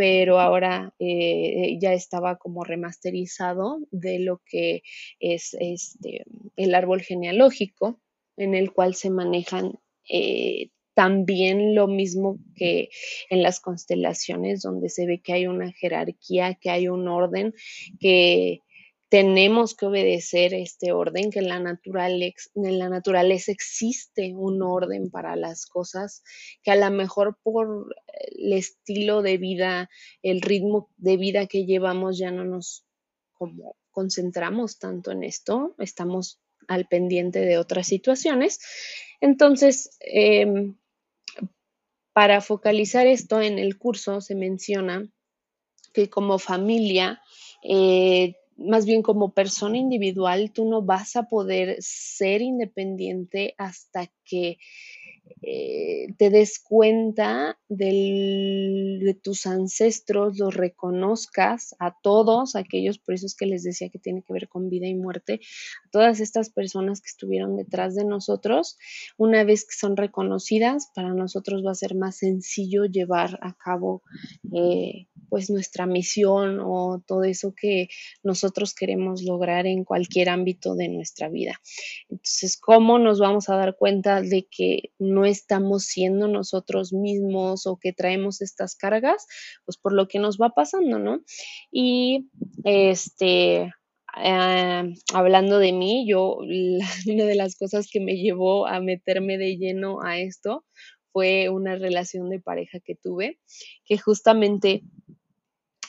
pero 0.00 0.40
ahora 0.40 0.94
eh, 0.98 1.76
ya 1.78 1.92
estaba 1.92 2.38
como 2.38 2.64
remasterizado 2.64 3.80
de 3.90 4.18
lo 4.18 4.40
que 4.46 4.80
es 5.18 5.54
este, 5.60 6.24
el 6.56 6.74
árbol 6.74 7.02
genealógico, 7.02 8.00
en 8.38 8.54
el 8.54 8.72
cual 8.72 8.94
se 8.94 9.10
manejan 9.10 9.78
eh, 10.08 10.70
también 10.94 11.74
lo 11.74 11.86
mismo 11.86 12.38
que 12.56 12.88
en 13.28 13.42
las 13.42 13.60
constelaciones, 13.60 14.62
donde 14.62 14.88
se 14.88 15.04
ve 15.04 15.20
que 15.20 15.34
hay 15.34 15.46
una 15.46 15.70
jerarquía, 15.70 16.54
que 16.54 16.70
hay 16.70 16.88
un 16.88 17.06
orden, 17.06 17.52
que 18.00 18.62
tenemos 19.10 19.74
que 19.74 19.86
obedecer 19.86 20.54
este 20.54 20.92
orden, 20.92 21.30
que 21.30 21.40
en 21.40 21.48
la, 21.48 21.56
en 21.56 22.78
la 22.78 22.88
naturaleza 22.88 23.50
existe 23.50 24.32
un 24.36 24.62
orden 24.62 25.10
para 25.10 25.34
las 25.34 25.66
cosas, 25.66 26.22
que 26.62 26.70
a 26.70 26.76
lo 26.76 26.88
mejor 26.92 27.36
por 27.42 27.92
el 28.06 28.52
estilo 28.52 29.22
de 29.22 29.36
vida, 29.36 29.90
el 30.22 30.40
ritmo 30.40 30.90
de 30.96 31.16
vida 31.16 31.46
que 31.46 31.66
llevamos 31.66 32.18
ya 32.18 32.30
no 32.30 32.44
nos 32.44 32.86
como 33.32 33.76
concentramos 33.90 34.78
tanto 34.78 35.10
en 35.10 35.24
esto, 35.24 35.74
estamos 35.78 36.40
al 36.68 36.86
pendiente 36.86 37.40
de 37.40 37.58
otras 37.58 37.88
situaciones. 37.88 38.60
Entonces, 39.20 39.90
em, 40.00 40.76
para 42.12 42.40
focalizar 42.40 43.08
esto 43.08 43.40
en 43.40 43.58
el 43.58 43.76
curso 43.76 44.20
se 44.20 44.36
menciona 44.36 45.10
que 45.92 46.08
como 46.08 46.38
familia 46.38 47.20
eh, 47.64 48.36
más 48.60 48.86
bien 48.86 49.02
como 49.02 49.32
persona 49.32 49.78
individual, 49.78 50.52
tú 50.52 50.68
no 50.68 50.82
vas 50.82 51.16
a 51.16 51.24
poder 51.24 51.76
ser 51.80 52.42
independiente 52.42 53.54
hasta 53.58 54.10
que 54.24 54.58
eh, 55.42 56.08
te 56.18 56.30
des 56.30 56.58
cuenta 56.58 57.58
de 57.68 59.18
tus 59.22 59.46
ancestros, 59.46 60.38
los 60.38 60.54
reconozcas 60.54 61.74
a 61.78 61.96
todos 62.02 62.56
aquellos, 62.56 62.98
por 62.98 63.14
eso 63.14 63.26
es 63.26 63.34
que 63.34 63.46
les 63.46 63.62
decía 63.62 63.88
que 63.88 63.98
tiene 63.98 64.22
que 64.22 64.32
ver 64.32 64.48
con 64.48 64.68
vida 64.68 64.86
y 64.86 64.94
muerte, 64.94 65.40
a 65.86 65.90
todas 65.90 66.20
estas 66.20 66.50
personas 66.50 67.00
que 67.00 67.08
estuvieron 67.08 67.56
detrás 67.56 67.94
de 67.94 68.04
nosotros, 68.04 68.76
una 69.16 69.44
vez 69.44 69.64
que 69.64 69.74
son 69.74 69.96
reconocidas, 69.96 70.90
para 70.94 71.14
nosotros 71.14 71.64
va 71.64 71.72
a 71.72 71.76
ser 71.76 71.94
más 71.94 72.18
sencillo 72.18 72.84
llevar 72.84 73.38
a 73.42 73.54
cabo 73.54 74.02
eh, 74.52 75.06
pues 75.30 75.48
nuestra 75.48 75.86
misión 75.86 76.58
o 76.60 77.02
todo 77.06 77.22
eso 77.24 77.54
que 77.56 77.88
nosotros 78.22 78.74
queremos 78.74 79.22
lograr 79.22 79.66
en 79.66 79.84
cualquier 79.84 80.28
ámbito 80.28 80.74
de 80.74 80.88
nuestra 80.88 81.28
vida. 81.28 81.58
Entonces, 82.08 82.58
¿cómo 82.60 82.98
nos 82.98 83.20
vamos 83.20 83.48
a 83.48 83.56
dar 83.56 83.76
cuenta 83.76 84.20
de 84.20 84.46
que 84.50 84.90
no 84.98 85.24
estamos 85.24 85.84
siendo 85.84 86.28
nosotros 86.28 86.92
mismos 86.92 87.66
o 87.66 87.78
que 87.78 87.92
traemos 87.92 88.42
estas 88.42 88.74
cargas? 88.74 89.26
Pues 89.64 89.78
por 89.78 89.92
lo 89.92 90.08
que 90.08 90.18
nos 90.18 90.36
va 90.36 90.50
pasando, 90.50 90.98
¿no? 90.98 91.22
Y 91.70 92.28
este, 92.64 93.72
eh, 94.22 94.94
hablando 95.14 95.58
de 95.58 95.72
mí, 95.72 96.06
yo, 96.08 96.36
una 97.06 97.24
de 97.24 97.34
las 97.36 97.56
cosas 97.56 97.88
que 97.90 98.00
me 98.00 98.16
llevó 98.16 98.66
a 98.66 98.80
meterme 98.80 99.38
de 99.38 99.56
lleno 99.56 100.02
a 100.02 100.18
esto 100.18 100.64
fue 101.12 101.48
una 101.48 101.76
relación 101.76 102.30
de 102.30 102.40
pareja 102.40 102.78
que 102.80 102.94
tuve, 102.94 103.38
que 103.84 103.98
justamente 103.98 104.82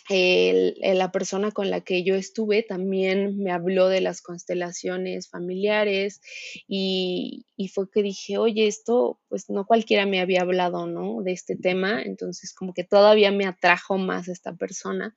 la 0.10 1.12
persona 1.12 1.52
con 1.52 1.70
la 1.70 1.82
que 1.82 2.04
yo 2.04 2.16
estuve 2.16 2.64
también 2.64 3.38
me 3.38 3.52
habló 3.52 3.88
de 3.88 4.02
las 4.02 4.22
constelaciones 4.22 5.30
familiares 5.30 6.22
y, 6.68 7.46
fue 7.74 7.90
que 7.90 8.02
dije, 8.02 8.38
oye, 8.38 8.68
esto 8.68 9.20
pues 9.30 9.50
no 9.50 9.66
cualquiera 9.66 10.06
me 10.06 10.20
había 10.20 10.42
hablado, 10.42 10.88
¿no? 10.88 11.22
De 11.22 11.32
este 11.32 11.56
tema, 11.56 12.02
entonces 12.02 12.54
como 12.54 12.74
que 12.74 12.84
todavía 12.84 13.32
me 13.32 13.46
atrajo 13.46 13.98
más 13.98 14.28
esta 14.28 14.56
persona 14.56 15.16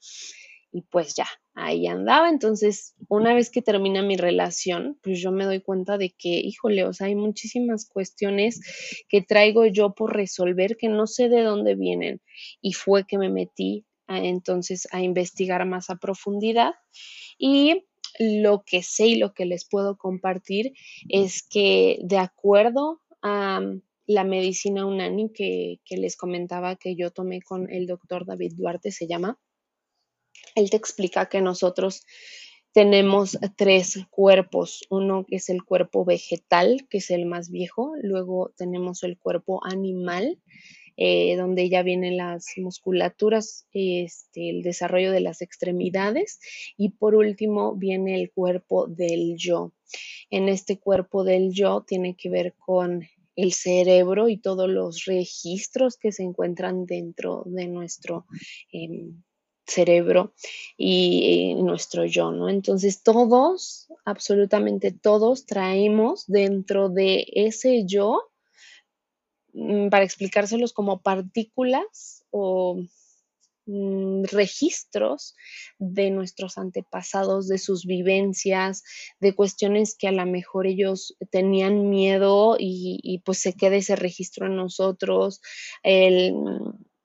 y 0.75 0.83
pues 0.83 1.15
ya, 1.15 1.27
ahí 1.55 1.87
andaba. 1.87 2.29
Entonces, 2.29 2.97
una 3.09 3.33
vez 3.33 3.49
que 3.49 3.63
termina 3.63 4.03
mi 4.03 4.17
relación, 4.17 4.99
pues 5.05 5.21
yo 5.23 5.31
me 5.31 5.45
doy 5.45 5.61
cuenta 5.61 5.99
de 5.99 6.11
que, 6.11 6.31
híjole, 6.31 6.85
o 6.85 6.93
sea, 6.93 7.07
hay 7.07 7.15
muchísimas 7.15 7.89
cuestiones 7.89 8.61
que 9.09 9.23
traigo 9.23 9.67
yo 9.67 9.95
por 9.95 10.13
resolver 10.17 10.77
que 10.77 10.89
no 10.89 11.07
sé 11.07 11.29
de 11.29 11.43
dónde 11.43 11.77
vienen. 11.77 12.21
Y 12.61 12.73
fue 12.73 13.07
que 13.07 13.19
me 13.19 13.31
metí 13.31 13.87
entonces 14.09 14.89
a 14.93 15.03
investigar 15.03 15.65
más 15.67 15.91
a 15.91 15.97
profundidad. 15.97 16.75
Y 17.39 17.87
lo 18.19 18.63
que 18.65 18.83
sé 18.83 19.07
y 19.09 19.17
lo 19.17 19.35
que 19.35 19.45
les 19.45 19.65
puedo 19.65 19.97
compartir 19.97 20.73
es 21.09 21.43
que 21.43 21.99
de 22.03 22.19
acuerdo 22.19 23.01
a 23.23 23.61
la 24.07 24.25
medicina 24.25 24.87
unani 24.87 25.33
que, 25.33 25.81
que 25.85 25.97
les 25.97 26.17
comentaba 26.17 26.77
que 26.77 26.95
yo 26.95 27.11
tomé 27.11 27.41
con 27.41 27.71
el 27.73 27.87
doctor 27.87 28.27
David 28.27 28.53
Duarte, 28.57 28.91
se 28.93 29.07
llama, 29.07 29.39
él 30.55 30.71
te 30.71 30.77
explica 30.77 31.27
que 31.27 31.41
nosotros 31.41 32.05
tenemos 32.73 33.39
tres 33.57 34.01
cuerpos. 34.11 34.85
Uno 34.91 35.25
que 35.27 35.37
es 35.37 35.49
el 35.49 35.65
cuerpo 35.65 36.05
vegetal, 36.05 36.87
que 36.91 36.99
es 36.99 37.11
el 37.11 37.25
más 37.25 37.51
viejo. 37.51 37.95
Luego 38.03 38.53
tenemos 38.57 39.05
el 39.05 39.17
cuerpo 39.17 39.65
animal, 39.65 40.39
eh, 40.97 41.37
donde 41.37 41.69
ya 41.69 41.83
vienen 41.83 42.17
las 42.17 42.47
musculaturas, 42.57 43.67
este, 43.73 44.51
el 44.51 44.63
desarrollo 44.63 45.13
de 45.13 45.21
las 45.21 45.43
extremidades 45.43 46.41
y 46.77 46.91
por 46.91 47.15
último 47.15 47.75
viene 47.75 48.21
el 48.21 48.31
cuerpo 48.31 48.87
del 48.87 49.37
yo. 49.37 49.73
En 50.31 50.49
este 50.49 50.79
cuerpo 50.79 51.25
del 51.25 51.53
yo 51.53 51.85
tiene 51.87 52.17
que 52.17 52.31
ver 52.31 52.55
con 52.55 53.05
el 53.37 53.53
cerebro 53.53 54.29
y 54.29 54.37
todos 54.37 54.69
los 54.69 55.05
registros 55.05 55.97
que 55.97 56.13
se 56.13 56.23
encuentran 56.23 56.87
dentro 56.87 57.43
de 57.47 57.67
nuestro 57.67 58.27
em, 58.71 59.23
cerebro 59.67 60.35
y, 60.77 61.55
nuestro 61.55 62.05
yo, 62.05 62.31
¿no? 62.31 62.49
Entonces 62.49 63.03
todos, 63.03 63.89
absolutamente 64.05 64.93
todos, 64.93 65.47
traemos 65.47 66.25
dentro 66.27 66.89
de 66.89 67.27
ese 67.33 67.85
yo 67.87 68.31
para 69.91 70.05
explicárselos 70.05 70.73
como 70.73 71.01
partículas 71.03 72.25
o 72.31 72.83
mm, 73.67 74.25
registros 74.25 75.35
de 75.79 76.11
nuestros 76.11 76.59
antepasados, 76.59 77.49
de 77.49 77.59
sus 77.59 77.87
vivencias, 77.87 78.83
de 79.21 79.35
cuestiones 79.35 79.97
que 79.97 80.09
a 80.09 80.13
lo 80.13 80.27
mejor 80.27 80.67
ellos 80.67 81.17
tenían 81.31 81.89
miedo 81.89 82.57
y, 82.59 83.01
y 83.03 83.21
pues 83.21 83.39
se 83.39 83.55
queda 83.55 83.77
ese 83.77 83.97
registro 83.97 84.47
en 84.47 84.57
nosotros, 84.57 85.41
el 85.83 86.35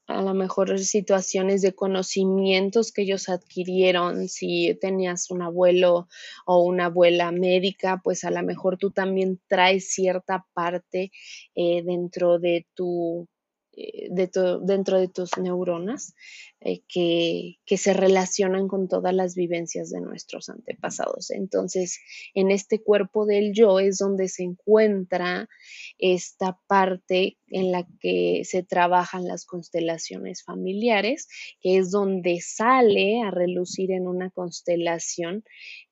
a 0.10 0.24
lo 0.24 0.34
mejor 0.34 0.80
situaciones 0.80 1.62
de 1.62 1.76
conocimientos 1.76 2.92
que 2.92 3.04
ellos 3.04 3.30
adquirieron, 3.30 4.28
si 4.28 4.76
tenías 4.82 5.30
un 5.30 5.44
abuelo 5.44 6.08
o 6.46 6.64
una 6.64 6.86
abuela 6.86 7.32
médica, 7.32 8.02
pues 8.04 8.24
a 8.24 8.32
lo 8.32 8.42
mejor 8.44 8.78
tú 8.78 8.90
también 8.90 9.40
traes 9.48 9.90
cierta 9.92 10.48
parte 10.54 11.12
eh, 11.54 11.84
dentro 11.84 12.40
de 12.40 12.66
tu 12.74 13.28
eh, 13.72 14.10
dentro 14.12 15.00
de 15.00 15.08
tus 15.08 15.38
neuronas 15.38 16.16
eh, 16.60 16.82
que, 16.88 17.58
se 17.78 17.94
relacionan 17.94 18.68
con 18.68 18.88
todas 18.88 19.14
las 19.14 19.36
vivencias 19.36 19.90
de 19.92 20.02
nuestros 20.02 20.50
antepasados. 20.50 21.32
Entonces, 21.32 22.00
en 22.34 22.52
este 22.52 22.82
cuerpo 22.82 23.26
del 23.26 23.54
yo 23.54 23.80
es 23.80 23.98
donde 23.98 24.28
se 24.28 24.44
encuentra 24.44 25.48
esta 25.98 26.60
parte 26.68 27.38
en 27.48 27.72
la 27.72 27.88
que 28.00 28.42
se 28.44 28.64
trabajan 28.64 29.28
las 29.28 29.46
constelaciones 29.46 30.44
familiares, 30.44 31.28
que 31.62 31.78
es 31.78 31.92
donde 31.92 32.42
sale 32.42 33.22
a 33.22 33.32
relucir 33.32 33.92
en 33.92 34.08
una 34.08 34.30
constelación 34.30 35.44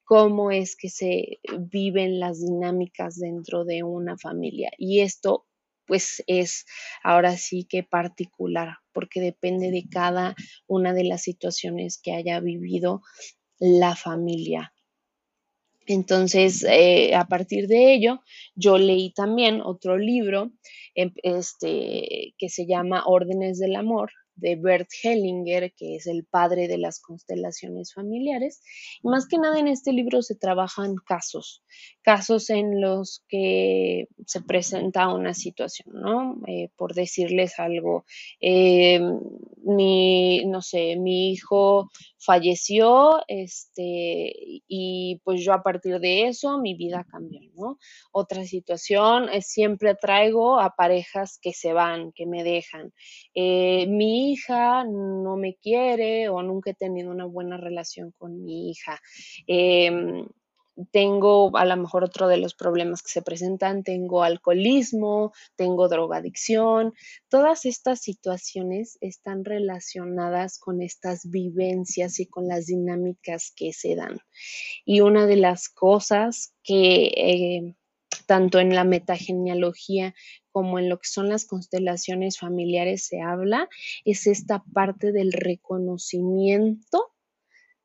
cómo 0.03 0.51
es 0.51 0.75
que 0.75 0.89
se 0.89 1.39
viven 1.59 2.19
las 2.19 2.39
dinámicas 2.39 3.17
dentro 3.17 3.65
de 3.65 3.83
una 3.83 4.17
familia. 4.17 4.71
Y 4.77 5.01
esto 5.01 5.45
pues 5.87 6.23
es 6.27 6.65
ahora 7.03 7.37
sí 7.37 7.65
que 7.67 7.83
particular, 7.83 8.77
porque 8.93 9.21
depende 9.21 9.71
de 9.71 9.87
cada 9.89 10.35
una 10.67 10.93
de 10.93 11.05
las 11.05 11.21
situaciones 11.23 11.99
que 11.99 12.13
haya 12.13 12.39
vivido 12.39 13.01
la 13.59 13.95
familia. 13.95 14.73
Entonces, 15.87 16.65
eh, 16.69 17.15
a 17.15 17.25
partir 17.25 17.67
de 17.67 17.93
ello, 17.93 18.19
yo 18.55 18.77
leí 18.77 19.13
también 19.13 19.61
otro 19.61 19.97
libro 19.97 20.51
em, 20.95 21.13
este, 21.23 22.35
que 22.37 22.49
se 22.49 22.67
llama 22.67 23.03
Órdenes 23.05 23.57
del 23.57 23.77
Amor, 23.77 24.11
de 24.37 24.55
Bert 24.55 24.89
Hellinger, 25.03 25.73
que 25.73 25.95
es 25.95 26.07
el 26.07 26.25
padre 26.25 26.67
de 26.67 26.77
las 26.77 26.99
constelaciones 26.99 27.93
familiares. 27.93 28.61
Y 29.03 29.07
más 29.07 29.27
que 29.27 29.37
nada 29.37 29.59
en 29.59 29.67
este 29.67 29.91
libro 29.91 30.21
se 30.21 30.35
trabajan 30.35 30.95
casos, 30.95 31.63
casos 32.01 32.49
en 32.49 32.81
los 32.81 33.23
que 33.27 34.07
se 34.25 34.41
presenta 34.41 35.13
una 35.13 35.33
situación, 35.33 35.93
¿no? 35.93 36.41
Eh, 36.47 36.69
por 36.75 36.93
decirles 36.93 37.59
algo, 37.59 38.05
eh, 38.39 39.01
mi, 39.63 40.45
no 40.45 40.61
sé, 40.61 40.95
mi 40.95 41.31
hijo 41.31 41.89
falleció, 42.17 43.23
este, 43.27 44.33
y 44.67 45.21
pues 45.23 45.43
yo 45.43 45.53
a 45.53 45.63
partir 45.63 45.99
de 45.99 46.27
eso 46.27 46.59
mi 46.59 46.73
vida 46.75 47.05
cambió, 47.09 47.41
¿no? 47.55 47.77
Otra 48.11 48.45
situación, 48.45 49.29
es 49.29 49.47
siempre 49.47 49.95
traigo 49.95 50.59
a 50.59 50.75
parejas 50.75 51.39
que 51.41 51.53
se 51.53 51.73
van, 51.73 52.11
que 52.11 52.25
me 52.25 52.43
dejan. 52.43 52.93
Eh, 53.33 53.87
hija 54.31 54.83
no 54.83 55.35
me 55.37 55.55
quiere 55.55 56.29
o 56.29 56.41
nunca 56.41 56.71
he 56.71 56.75
tenido 56.75 57.11
una 57.11 57.25
buena 57.25 57.57
relación 57.57 58.13
con 58.17 58.43
mi 58.43 58.69
hija. 58.69 58.99
Em, 59.47 60.27
tengo 60.91 61.55
a 61.57 61.65
lo 61.65 61.75
mejor 61.75 62.03
otro 62.03 62.27
de 62.27 62.37
los 62.37 62.53
problemas 62.53 63.01
que 63.01 63.09
se 63.09 63.21
presentan, 63.21 63.83
tengo 63.83 64.23
alcoholismo, 64.23 65.33
tengo 65.55 65.87
drogadicción. 65.87 66.93
Todas 67.29 67.65
estas 67.65 68.01
situaciones 68.01 68.97
están 69.01 69.43
relacionadas 69.43 70.59
con 70.59 70.81
estas 70.81 71.29
vivencias 71.29 72.19
y 72.19 72.27
con 72.27 72.47
las 72.47 72.67
dinámicas 72.67 73.51
que 73.55 73.73
se 73.73 73.95
dan. 73.95 74.19
Y 74.85 75.01
una 75.01 75.25
de 75.25 75.37
las 75.37 75.69
cosas 75.69 76.53
que 76.63 77.05
eh, 77.15 77.75
tanto 78.27 78.59
en 78.59 78.75
la 78.75 78.83
metagenealogía 78.83 80.13
como 80.57 80.79
en 80.79 80.89
lo 80.89 80.97
que 80.97 81.07
son 81.07 81.29
las 81.29 81.45
constelaciones 81.45 82.39
familiares 82.39 83.05
se 83.05 83.21
habla, 83.21 83.69
es 84.05 84.25
esta 84.25 84.63
parte 84.73 85.11
del 85.11 85.31
reconocimiento 85.31 87.13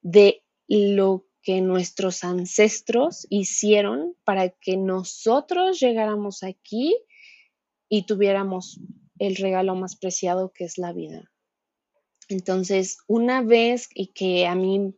de 0.01 0.43
lo 0.69 1.27
que 1.43 1.61
nuestros 1.61 2.25
ancestros 2.25 3.27
hicieron 3.29 4.17
para 4.25 4.49
que 4.49 4.79
nosotros 4.79 5.81
llegáramos 5.81 6.43
aquí 6.43 6.97
y 7.91 8.07
tuviéramos 8.07 8.81
el 9.19 9.37
regalo 9.37 9.75
más 9.75 9.95
preciado 9.97 10.51
que 10.51 10.65
es 10.65 10.79
la 10.79 10.95
vida. 10.95 11.31
Entonces, 12.31 12.97
una 13.07 13.43
vez 13.43 13.91
y 13.95 14.15
que 14.15 14.47
a 14.47 14.55
mí 14.55 14.95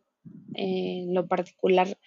en 0.55 1.13
lo 1.13 1.27
particular 1.27 1.99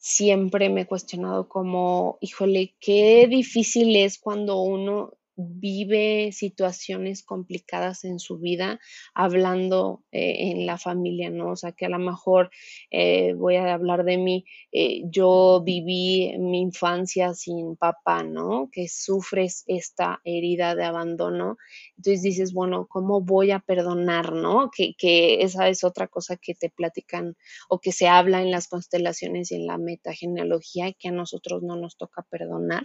siempre 0.00 0.70
me 0.70 0.80
he 0.82 0.86
cuestionado 0.86 1.48
como, 1.48 2.18
híjole, 2.20 2.74
qué 2.80 3.28
difícil 3.28 3.94
es 3.96 4.18
cuando 4.18 4.60
uno 4.62 5.12
vive 5.48 6.32
situaciones 6.32 7.22
complicadas 7.22 8.04
en 8.04 8.18
su 8.18 8.38
vida, 8.38 8.80
hablando 9.14 10.02
eh, 10.12 10.50
en 10.50 10.66
la 10.66 10.78
familia, 10.78 11.30
¿no? 11.30 11.52
O 11.52 11.56
sea, 11.56 11.72
que 11.72 11.86
a 11.86 11.88
lo 11.88 11.98
mejor 11.98 12.50
eh, 12.90 13.34
voy 13.34 13.56
a 13.56 13.72
hablar 13.72 14.04
de 14.04 14.18
mí, 14.18 14.44
eh, 14.72 15.02
yo 15.04 15.62
viví 15.64 16.36
mi 16.38 16.60
infancia 16.60 17.34
sin 17.34 17.76
papá, 17.76 18.22
¿no? 18.22 18.68
Que 18.72 18.88
sufres 18.88 19.64
esta 19.66 20.20
herida 20.24 20.74
de 20.74 20.84
abandono. 20.84 21.56
Entonces 21.96 22.22
dices, 22.22 22.52
bueno, 22.52 22.86
¿cómo 22.88 23.20
voy 23.20 23.50
a 23.50 23.60
perdonar, 23.60 24.32
¿no? 24.32 24.70
Que, 24.74 24.94
que 24.96 25.42
esa 25.42 25.68
es 25.68 25.84
otra 25.84 26.08
cosa 26.08 26.36
que 26.36 26.54
te 26.54 26.70
platican 26.70 27.36
o 27.68 27.80
que 27.80 27.92
se 27.92 28.08
habla 28.08 28.42
en 28.42 28.50
las 28.50 28.68
constelaciones 28.68 29.52
y 29.52 29.56
en 29.56 29.66
la 29.66 29.78
metagenealogía, 29.78 30.92
que 30.92 31.08
a 31.08 31.12
nosotros 31.12 31.62
no 31.62 31.76
nos 31.76 31.96
toca 31.96 32.22
perdonar. 32.22 32.84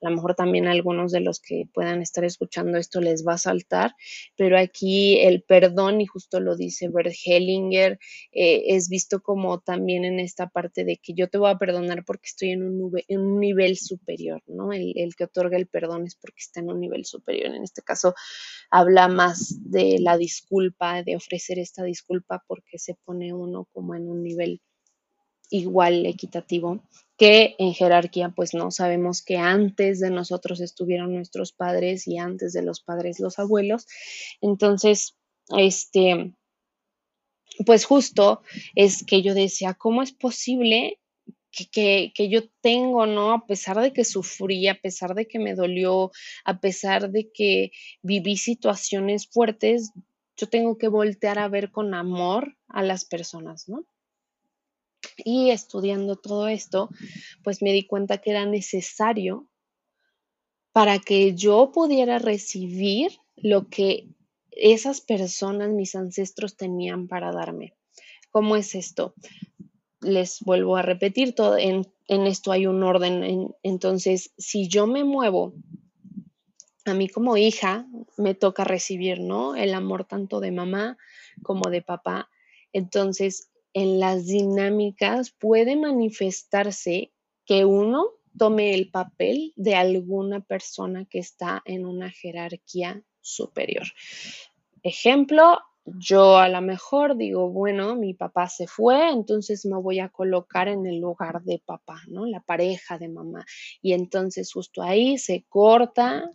A 0.00 0.08
lo 0.08 0.16
mejor 0.16 0.34
también 0.34 0.66
algunos 0.66 1.12
de 1.12 1.20
los 1.20 1.40
que 1.40 1.68
pueden 1.72 1.83
estar 2.02 2.24
escuchando 2.24 2.78
esto 2.78 3.00
les 3.00 3.26
va 3.26 3.34
a 3.34 3.38
saltar, 3.38 3.94
pero 4.36 4.58
aquí 4.58 5.18
el 5.20 5.42
perdón, 5.42 6.00
y 6.00 6.06
justo 6.06 6.40
lo 6.40 6.56
dice 6.56 6.88
Bert 6.88 7.14
Hellinger, 7.24 7.98
eh, 8.32 8.62
es 8.68 8.88
visto 8.88 9.20
como 9.22 9.60
también 9.60 10.04
en 10.04 10.20
esta 10.20 10.48
parte 10.48 10.84
de 10.84 10.96
que 10.96 11.14
yo 11.14 11.28
te 11.28 11.38
voy 11.38 11.50
a 11.50 11.58
perdonar 11.58 12.04
porque 12.04 12.26
estoy 12.26 12.50
en 12.50 12.62
un, 12.62 12.92
en 13.08 13.20
un 13.20 13.40
nivel 13.40 13.76
superior, 13.76 14.42
¿no? 14.46 14.72
El, 14.72 14.92
el 14.96 15.14
que 15.14 15.24
otorga 15.24 15.56
el 15.56 15.66
perdón 15.66 16.06
es 16.06 16.14
porque 16.14 16.40
está 16.40 16.60
en 16.60 16.70
un 16.70 16.80
nivel 16.80 17.04
superior. 17.04 17.54
En 17.54 17.62
este 17.62 17.82
caso, 17.82 18.14
habla 18.70 19.08
más 19.08 19.58
de 19.70 19.98
la 20.00 20.16
disculpa, 20.16 21.02
de 21.02 21.16
ofrecer 21.16 21.58
esta 21.58 21.84
disculpa 21.84 22.42
porque 22.46 22.78
se 22.78 22.94
pone 23.04 23.32
uno 23.32 23.68
como 23.72 23.94
en 23.94 24.08
un 24.08 24.22
nivel 24.22 24.60
igual 25.54 26.04
equitativo 26.06 26.82
que 27.16 27.54
en 27.58 27.72
jerarquía 27.74 28.30
pues 28.34 28.54
no 28.54 28.72
sabemos 28.72 29.22
que 29.22 29.36
antes 29.36 30.00
de 30.00 30.10
nosotros 30.10 30.60
estuvieron 30.60 31.14
nuestros 31.14 31.52
padres 31.52 32.08
y 32.08 32.18
antes 32.18 32.52
de 32.52 32.62
los 32.62 32.80
padres 32.80 33.20
los 33.20 33.38
abuelos 33.38 33.86
entonces 34.40 35.16
este 35.56 36.34
pues 37.64 37.84
justo 37.84 38.42
es 38.74 39.04
que 39.04 39.22
yo 39.22 39.32
decía 39.34 39.74
cómo 39.74 40.02
es 40.02 40.12
posible 40.12 40.98
que, 41.70 42.12
que, 42.12 42.28
yo 42.28 42.40
tengo, 42.60 43.06
¿no? 43.06 43.32
A 43.32 43.46
pesar 43.46 43.80
de 43.80 43.92
que 43.92 44.02
sufrí, 44.02 44.66
a 44.66 44.74
pesar 44.74 45.14
de 45.14 45.28
que 45.28 45.38
me 45.38 45.54
dolió, 45.54 46.10
a 46.44 46.58
pesar 46.58 47.12
de 47.12 47.30
que 47.32 47.70
viví 48.02 48.36
situaciones 48.36 49.28
fuertes, 49.28 49.92
yo 50.36 50.48
tengo 50.48 50.78
que 50.78 50.88
voltear 50.88 51.38
a 51.38 51.46
ver 51.46 51.70
con 51.70 51.94
amor 51.94 52.56
a 52.66 52.82
las 52.82 53.04
personas, 53.04 53.68
¿no? 53.68 53.86
Y 55.24 55.50
estudiando 55.50 56.16
todo 56.16 56.48
esto, 56.48 56.90
pues 57.42 57.62
me 57.62 57.72
di 57.72 57.86
cuenta 57.86 58.18
que 58.18 58.30
era 58.30 58.46
necesario 58.46 59.48
para 60.72 60.98
que 60.98 61.34
yo 61.34 61.70
pudiera 61.72 62.18
recibir 62.18 63.12
lo 63.36 63.68
que 63.68 64.08
esas 64.50 65.00
personas, 65.00 65.70
mis 65.70 65.94
ancestros, 65.94 66.56
tenían 66.56 67.08
para 67.08 67.32
darme. 67.32 67.74
¿Cómo 68.30 68.56
es 68.56 68.74
esto? 68.74 69.14
Les 70.00 70.40
vuelvo 70.40 70.76
a 70.76 70.82
repetir, 70.82 71.34
todo, 71.34 71.56
en, 71.58 71.86
esto 72.08 72.52
hay 72.52 72.66
un 72.66 72.82
orden. 72.82 73.54
entonces, 73.62 74.32
si 74.36 74.68
yo 74.68 74.86
me 74.86 75.04
muevo, 75.04 75.54
a 76.84 76.94
mí 76.94 77.08
como 77.08 77.36
hija 77.36 77.86
me 78.16 78.34
toca 78.34 78.64
recibir, 78.64 79.20
¿no? 79.20 79.54
El 79.54 79.74
amor 79.74 80.04
tanto 80.04 80.40
de 80.40 80.52
mamá 80.52 80.98
como 81.42 81.70
de 81.70 81.82
papá. 81.82 82.28
Entonces, 82.72 83.48
en 83.74 84.00
las 84.00 84.26
dinámicas 84.26 85.32
puede 85.32 85.76
manifestarse 85.76 87.12
que 87.44 87.64
uno 87.64 88.06
tome 88.38 88.72
el 88.72 88.90
papel 88.90 89.52
de 89.56 89.74
alguna 89.74 90.40
persona 90.40 91.04
que 91.04 91.18
está 91.18 91.62
en 91.64 91.84
una 91.84 92.10
jerarquía 92.10 93.02
superior. 93.20 93.84
Ejemplo, 94.82 95.58
yo 95.84 96.38
a 96.38 96.48
lo 96.48 96.62
mejor 96.62 97.16
digo, 97.16 97.50
bueno, 97.50 97.94
mi 97.94 98.14
papá 98.14 98.48
se 98.48 98.66
fue, 98.66 99.10
entonces 99.10 99.66
me 99.66 99.76
voy 99.76 99.98
a 99.98 100.08
colocar 100.08 100.68
en 100.68 100.86
el 100.86 101.00
lugar 101.00 101.42
de 101.42 101.62
papá, 101.64 102.00
¿no? 102.08 102.26
La 102.26 102.40
pareja 102.40 102.96
de 102.98 103.08
mamá. 103.08 103.44
Y 103.82 103.92
entonces 103.92 104.52
justo 104.52 104.82
ahí 104.82 105.18
se 105.18 105.44
corta 105.48 106.30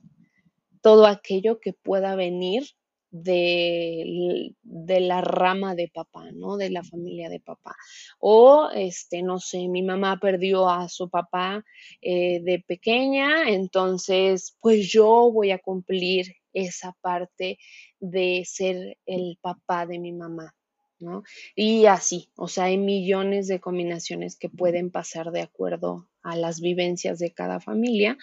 todo 0.82 1.08
aquello 1.08 1.60
que 1.60 1.73
pueda 1.73 2.15
venir 2.15 2.63
de, 3.11 4.53
de, 4.61 4.99
la 4.99 5.21
rama 5.21 5.75
de 5.75 5.89
papá, 5.93 6.31
¿no? 6.31 6.57
De 6.57 6.69
la 6.69 6.83
familia 6.83 7.29
de 7.29 7.39
papá. 7.39 7.75
O, 8.19 8.69
este, 8.73 9.21
no 9.21 9.39
sé, 9.39 9.67
mi 9.67 9.83
mamá 9.83 10.19
perdió 10.19 10.69
a 10.69 10.87
su 10.89 11.09
papá 11.09 11.63
eh, 12.01 12.41
de 12.41 12.63
pequeña, 12.67 13.49
entonces, 13.49 14.57
pues 14.61 14.91
yo 14.91 15.31
voy 15.31 15.51
a 15.51 15.59
cumplir 15.59 16.35
esa 16.53 16.93
parte 17.01 17.57
de 17.99 18.43
ser 18.45 18.97
el 19.05 19.37
papá 19.41 19.85
de 19.85 19.99
mi 19.99 20.11
mamá. 20.13 20.53
¿No? 20.99 21.23
Y 21.55 21.85
así, 21.85 22.29
o 22.35 22.47
sea, 22.47 22.65
hay 22.65 22.77
millones 22.77 23.47
de 23.47 23.59
combinaciones 23.59 24.35
que 24.38 24.49
pueden 24.49 24.91
pasar 24.91 25.31
de 25.31 25.41
acuerdo 25.41 26.09
a 26.21 26.35
las 26.35 26.62
vivencias 26.62 27.19
de 27.19 27.33
cada 27.33 27.59
familia. 27.59 28.17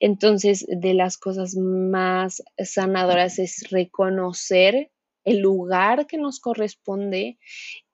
Entonces, 0.00 0.66
de 0.68 0.94
las 0.94 1.16
cosas 1.16 1.54
más 1.56 2.42
sanadoras 2.58 3.38
es 3.38 3.70
reconocer 3.70 4.90
el 5.24 5.38
lugar 5.38 6.06
que 6.06 6.18
nos 6.18 6.40
corresponde, 6.40 7.38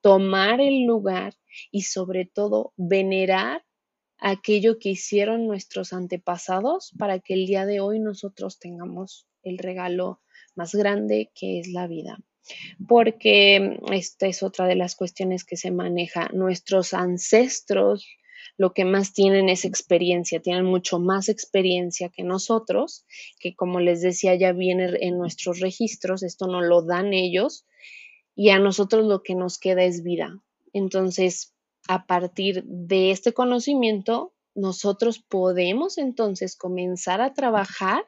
tomar 0.00 0.60
el 0.60 0.84
lugar 0.84 1.34
y 1.70 1.82
sobre 1.82 2.26
todo 2.26 2.72
venerar 2.76 3.64
aquello 4.18 4.78
que 4.78 4.90
hicieron 4.90 5.46
nuestros 5.46 5.92
antepasados 5.92 6.92
para 6.98 7.18
que 7.18 7.34
el 7.34 7.46
día 7.46 7.66
de 7.66 7.80
hoy 7.80 7.98
nosotros 7.98 8.58
tengamos 8.58 9.26
el 9.42 9.58
regalo 9.58 10.20
más 10.54 10.74
grande 10.74 11.30
que 11.34 11.58
es 11.58 11.68
la 11.68 11.86
vida 11.86 12.18
porque 12.86 13.78
esta 13.92 14.26
es 14.26 14.42
otra 14.42 14.66
de 14.66 14.76
las 14.76 14.96
cuestiones 14.96 15.44
que 15.44 15.56
se 15.56 15.70
maneja. 15.70 16.28
Nuestros 16.32 16.94
ancestros 16.94 18.06
lo 18.56 18.72
que 18.72 18.84
más 18.84 19.12
tienen 19.12 19.48
es 19.48 19.64
experiencia, 19.64 20.40
tienen 20.40 20.64
mucho 20.64 21.00
más 21.00 21.28
experiencia 21.28 22.08
que 22.08 22.22
nosotros, 22.22 23.04
que 23.40 23.54
como 23.56 23.80
les 23.80 24.00
decía 24.00 24.34
ya 24.36 24.52
viene 24.52 24.90
en 25.00 25.18
nuestros 25.18 25.60
registros, 25.60 26.22
esto 26.22 26.46
no 26.46 26.62
lo 26.62 26.82
dan 26.82 27.12
ellos, 27.12 27.66
y 28.36 28.50
a 28.50 28.58
nosotros 28.58 29.06
lo 29.06 29.22
que 29.22 29.34
nos 29.34 29.58
queda 29.58 29.84
es 29.84 30.02
vida. 30.02 30.40
Entonces, 30.72 31.52
a 31.88 32.06
partir 32.06 32.64
de 32.64 33.10
este 33.10 33.32
conocimiento, 33.32 34.34
nosotros 34.54 35.18
podemos 35.18 35.98
entonces 35.98 36.56
comenzar 36.56 37.20
a 37.20 37.34
trabajar 37.34 38.06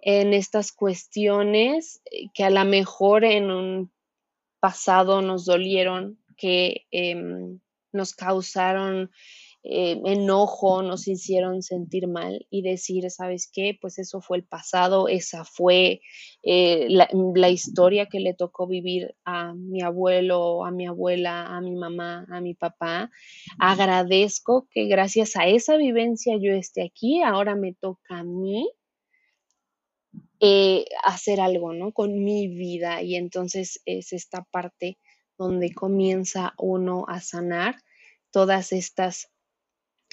en 0.00 0.34
estas 0.34 0.72
cuestiones 0.72 2.00
eh, 2.10 2.28
que 2.34 2.44
a 2.44 2.50
lo 2.50 2.64
mejor 2.64 3.24
en 3.24 3.50
un 3.50 3.92
pasado 4.60 5.22
nos 5.22 5.44
dolieron, 5.44 6.18
que 6.36 6.86
em, 6.90 7.60
nos 7.92 8.14
causaron 8.14 9.10
eh, 9.64 10.00
enojo, 10.06 10.82
nos 10.82 11.08
hicieron 11.08 11.62
sentir 11.62 12.06
mal 12.06 12.46
y 12.48 12.62
decir, 12.62 13.10
¿sabes 13.10 13.50
qué? 13.52 13.76
Pues 13.80 13.98
eso 13.98 14.20
fue 14.20 14.38
el 14.38 14.44
pasado, 14.44 15.08
esa 15.08 15.44
fue 15.44 16.00
eh, 16.42 16.86
la, 16.88 17.08
la, 17.34 17.50
historia 17.50 18.06
que 18.06 18.20
le 18.20 18.34
tocó 18.34 18.68
vivir 18.68 19.16
a 19.24 19.54
mi 19.54 19.82
abuelo, 19.82 20.64
a 20.64 20.70
mi 20.70 20.86
abuela, 20.86 21.46
a 21.46 21.60
mi 21.60 21.74
mamá, 21.74 22.24
a 22.30 22.40
mi 22.40 22.54
papá. 22.54 23.10
Agradezco 23.58 24.68
que 24.70 24.86
gracias 24.86 25.36
a 25.36 25.46
esa 25.46 25.76
vivencia 25.76 26.36
yo 26.40 26.52
esté 26.52 26.84
aquí, 26.84 27.22
ahora 27.22 27.56
me 27.56 27.74
toca 27.74 28.18
a 28.18 28.24
mí 28.24 28.70
eh, 30.40 30.84
hacer 31.04 31.40
algo, 31.40 31.72
¿no? 31.72 31.92
Con 31.92 32.24
mi 32.24 32.48
vida. 32.48 33.02
Y 33.02 33.16
entonces 33.16 33.80
es 33.84 34.12
esta 34.12 34.44
parte 34.50 34.98
donde 35.36 35.72
comienza 35.72 36.54
uno 36.58 37.04
a 37.08 37.20
sanar 37.20 37.76
todas 38.30 38.72
estas 38.72 39.30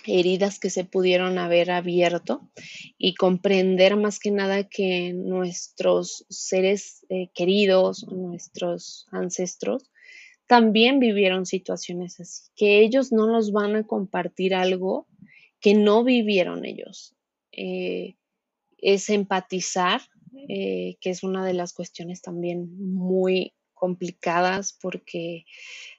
heridas 0.06 0.60
que 0.60 0.70
se 0.70 0.86
pudieron 0.86 1.38
haber 1.38 1.72
abierto 1.72 2.50
y 2.98 3.16
comprender 3.16 3.98
más 3.98 4.20
que 4.20 4.32
nada 4.32 4.68
que 4.68 5.14
nuestros 5.14 6.26
seres 6.30 7.06
eh, 7.10 7.30
queridos, 7.34 8.06
nuestros 8.08 9.08
ancestros, 9.12 9.90
también 10.48 11.00
vivieron 11.00 11.46
situaciones 11.46 12.20
así, 12.20 12.52
que 12.56 12.82
ellos 12.82 13.12
no 13.12 13.28
nos 13.28 13.52
van 13.52 13.76
a 13.76 13.84
compartir 13.88 14.54
algo 14.54 15.08
que 15.60 15.74
no 15.74 16.04
vivieron 16.04 16.66
ellos. 16.66 17.16
Eh, 17.52 18.16
es 18.78 19.10
empatizar, 19.10 20.02
eh, 20.50 20.98
que 21.02 21.10
es 21.10 21.24
una 21.24 21.46
de 21.46 21.54
las 21.54 21.74
cuestiones 21.74 22.22
también 22.22 22.70
muy 22.94 23.54
complicadas 23.74 24.78
porque 24.82 25.46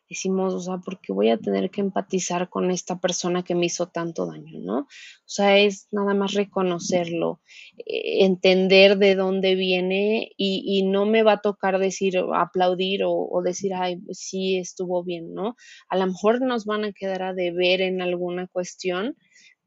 decimos, 0.09 0.55
o 0.55 0.61
sea, 0.61 0.79
¿por 0.79 1.01
qué 1.01 1.13
voy 1.13 1.31
a 1.31 1.39
tener 1.39 1.71
que 1.71 1.81
empatizar 1.81 2.49
con 2.49 2.71
esta 2.71 3.01
persona 3.01 3.43
que 3.43 3.55
me 3.55 3.67
hizo 3.67 3.89
tanto 3.89 4.27
daño, 4.27 4.61
¿no? 4.61 4.79
O 4.81 4.89
sea, 5.25 5.59
es 5.59 5.89
nada 5.91 6.15
más 6.15 6.33
reconocerlo, 6.33 7.41
eh, 7.79 8.25
entender 8.25 8.99
de 8.99 9.15
dónde 9.17 9.57
viene 9.57 10.33
y, 10.37 10.83
no 10.85 11.07
me 11.07 11.23
va 11.23 11.33
a 11.33 11.41
tocar 11.41 11.79
decir, 11.79 12.19
aplaudir 12.35 13.05
o, 13.05 13.13
o, 13.13 13.43
decir, 13.43 13.75
ay, 13.75 14.01
sí 14.11 14.59
estuvo 14.59 15.03
bien, 15.03 15.35
¿no? 15.35 15.57
A 15.89 15.97
lo 15.97 16.07
mejor 16.07 16.41
nos 16.41 16.65
van 16.65 16.85
a 16.85 16.93
quedar 16.93 17.23
a 17.23 17.35
deber 17.35 17.81
en 17.81 18.01
alguna 18.01 18.47
cuestión, 18.47 19.17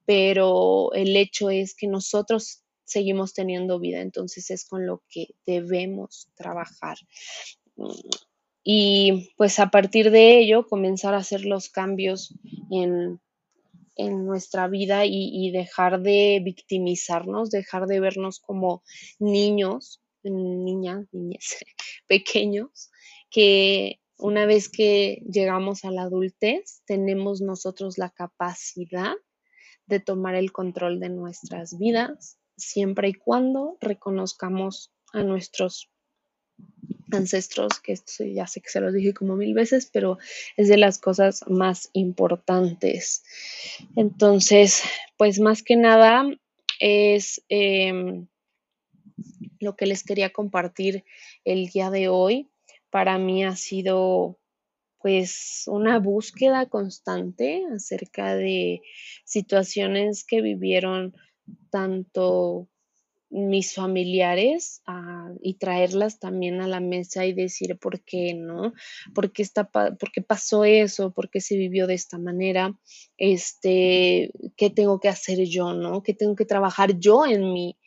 pero 0.05 0.93
el 0.93 1.15
hecho 1.17 1.49
es 1.49 1.75
que 1.75 1.87
nosotros 1.87 2.63
seguimos 2.89 3.33
teniendo 3.33 3.79
vida, 3.79 4.01
entonces 4.01 4.49
es 4.49 4.65
con 4.65 4.87
lo 4.87 5.03
que 5.09 5.27
debemos 5.45 6.27
trabajar. 6.35 6.97
Y 8.63 9.29
pues 9.37 9.59
a 9.59 9.69
partir 9.69 10.09
de 10.09 10.39
ello 10.39 10.65
comenzar 10.67 11.13
a 11.13 11.17
hacer 11.17 11.45
los 11.45 11.69
cambios 11.69 12.33
en, 12.71 13.19
nuestra 14.25 14.67
vida 14.69 15.05
y, 15.05 15.51
dejar 15.51 16.01
de 16.01 16.41
victimizarnos, 16.43 17.51
dejar 17.51 17.85
de 17.85 17.99
vernos 17.99 18.39
como 18.39 18.81
niños, 19.19 20.01
niñas, 20.23 21.05
niñas 21.11 21.57
pequeños, 22.07 22.91
que 23.29 23.99
una 24.17 24.45
vez 24.45 24.69
que 24.69 25.21
llegamos 25.29 25.83
a 25.83 25.91
la 25.91 26.03
adultez 26.03 26.81
tenemos 26.85 27.41
nosotros 27.41 27.97
la 27.97 28.09
capacidad 28.09 29.15
de 29.85 29.99
tomar 29.99 30.35
el 30.35 30.53
control 30.53 30.99
de 30.99 31.09
nuestras 31.09 31.77
vidas 31.77 32.38
siempre 32.59 33.09
y 33.09 33.13
cuando 33.13 33.77
reconozcamos 33.81 34.91
a 35.13 35.23
nuestros 35.23 35.89
ancestros, 37.11 37.79
que 37.79 37.93
esto 37.93 38.23
ya 38.23 38.47
sé 38.47 38.61
que 38.61 38.69
se 38.69 38.81
los 38.81 38.93
dije 38.93 39.13
como 39.13 39.35
mil 39.35 39.53
veces, 39.53 39.89
pero 39.91 40.17
es 40.57 40.67
de 40.67 40.77
las 40.77 40.99
cosas 40.99 41.43
más 41.47 41.89
importantes. 41.93 43.23
Entonces, 43.95 44.83
pues 45.17 45.39
más 45.39 45.63
que 45.63 45.75
nada 45.75 46.25
es 46.79 47.43
em, 47.49 48.27
lo 49.59 49.75
que 49.75 49.85
les 49.85 50.03
quería 50.03 50.31
compartir 50.31 51.03
el 51.43 51.67
día 51.69 51.89
de 51.89 52.09
hoy. 52.09 52.49
Para 52.89 53.17
mí 53.17 53.43
ha 53.43 53.55
sido 53.55 54.39
pues 55.01 55.63
una 55.67 55.99
búsqueda 55.99 56.67
constante 56.67 57.63
acerca 57.73 58.35
de 58.35 58.81
situaciones 59.23 60.25
que 60.25 60.41
vivieron 60.41 61.15
tanto 61.69 62.69
mis 63.31 63.75
familiares 63.75 64.81
ah, 64.87 65.31
y 65.41 65.55
traerlas 65.55 66.19
también 66.19 66.61
a 66.61 66.67
la 66.67 66.79
mesa 66.79 67.25
y 67.25 67.33
decir 67.33 67.77
por 67.77 68.01
qué, 68.01 68.33
¿no? 68.33 68.73
¿Por 69.13 69.31
qué, 69.31 69.43
está, 69.43 69.69
qué 70.13 70.21
pasó 70.21 70.65
eso? 70.65 71.11
¿Por 71.11 71.29
qué 71.29 71.39
se 71.39 71.55
vivió 71.55 71.85
de 71.85 71.93
esta 71.93 72.17
manera? 72.17 72.75
Este, 73.17 74.31
¿Qué 74.57 74.69
tengo 74.69 74.99
que 74.99 75.09
hacer 75.09 75.45
yo, 75.45 75.73
¿no? 75.73 76.01
¿Qué 76.01 76.13
tengo 76.13 76.35
que 76.35 76.45
trabajar 76.45 76.97
yo 76.97 77.25
en 77.25 77.53
mí? 77.53 77.77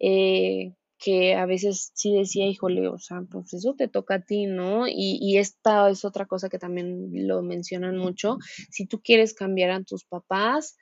Eh, 0.00 0.72
que 0.98 1.34
a 1.34 1.46
veces 1.46 1.92
sí 1.94 2.12
decía, 2.12 2.46
híjole, 2.46 2.88
o 2.88 2.98
sea, 2.98 3.22
pues 3.30 3.52
eso 3.52 3.74
te 3.74 3.86
toca 3.86 4.16
a 4.16 4.24
ti, 4.24 4.46
¿no? 4.46 4.88
Y, 4.88 5.18
y 5.20 5.36
esta 5.36 5.88
es 5.90 6.04
otra 6.04 6.26
cosa 6.26 6.48
que 6.48 6.58
también 6.58 7.10
lo 7.12 7.42
mencionan 7.42 7.96
mucho. 7.96 8.38
Si 8.70 8.86
tú 8.86 9.00
quieres 9.00 9.32
cambiar 9.32 9.70
a 9.70 9.84
tus 9.84 10.04
papás, 10.04 10.76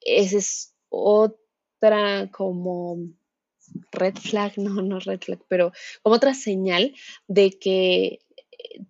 esa 0.00 0.38
es 0.38 0.74
otra 1.80 2.30
como 2.30 2.98
red 3.92 4.14
flag, 4.14 4.52
no, 4.58 4.82
no 4.82 4.98
red 5.00 5.20
flag, 5.20 5.40
pero 5.48 5.72
como 6.02 6.14
otra 6.16 6.34
señal 6.34 6.94
de 7.26 7.58
que 7.58 8.20
eh, 8.52 8.84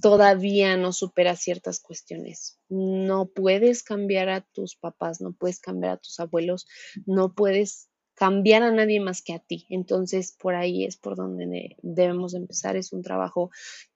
todavía 0.00 0.76
no 0.76 0.92
supera 0.92 1.36
ciertas 1.36 1.80
cuestiones. 1.80 2.58
No 2.68 3.26
puedes 3.26 3.82
cambiar 3.82 4.28
a 4.28 4.40
tus 4.40 4.76
papás, 4.76 5.20
no 5.20 5.32
puedes 5.32 5.60
cambiar 5.60 5.94
a 5.94 5.96
tus 5.98 6.20
abuelos, 6.20 6.66
no 7.06 7.34
puedes 7.34 7.88
cambiar 8.14 8.64
a 8.64 8.72
nadie 8.72 8.98
más 8.98 9.22
que 9.22 9.32
a 9.32 9.38
ti. 9.38 9.66
Entonces, 9.70 10.32
por 10.32 10.56
ahí 10.56 10.84
es 10.84 10.96
por 10.96 11.14
donde 11.14 11.76
debemos 11.82 12.34
empezar. 12.34 12.76
Es 12.76 12.92
un 12.92 13.02
trabajo 13.02 13.50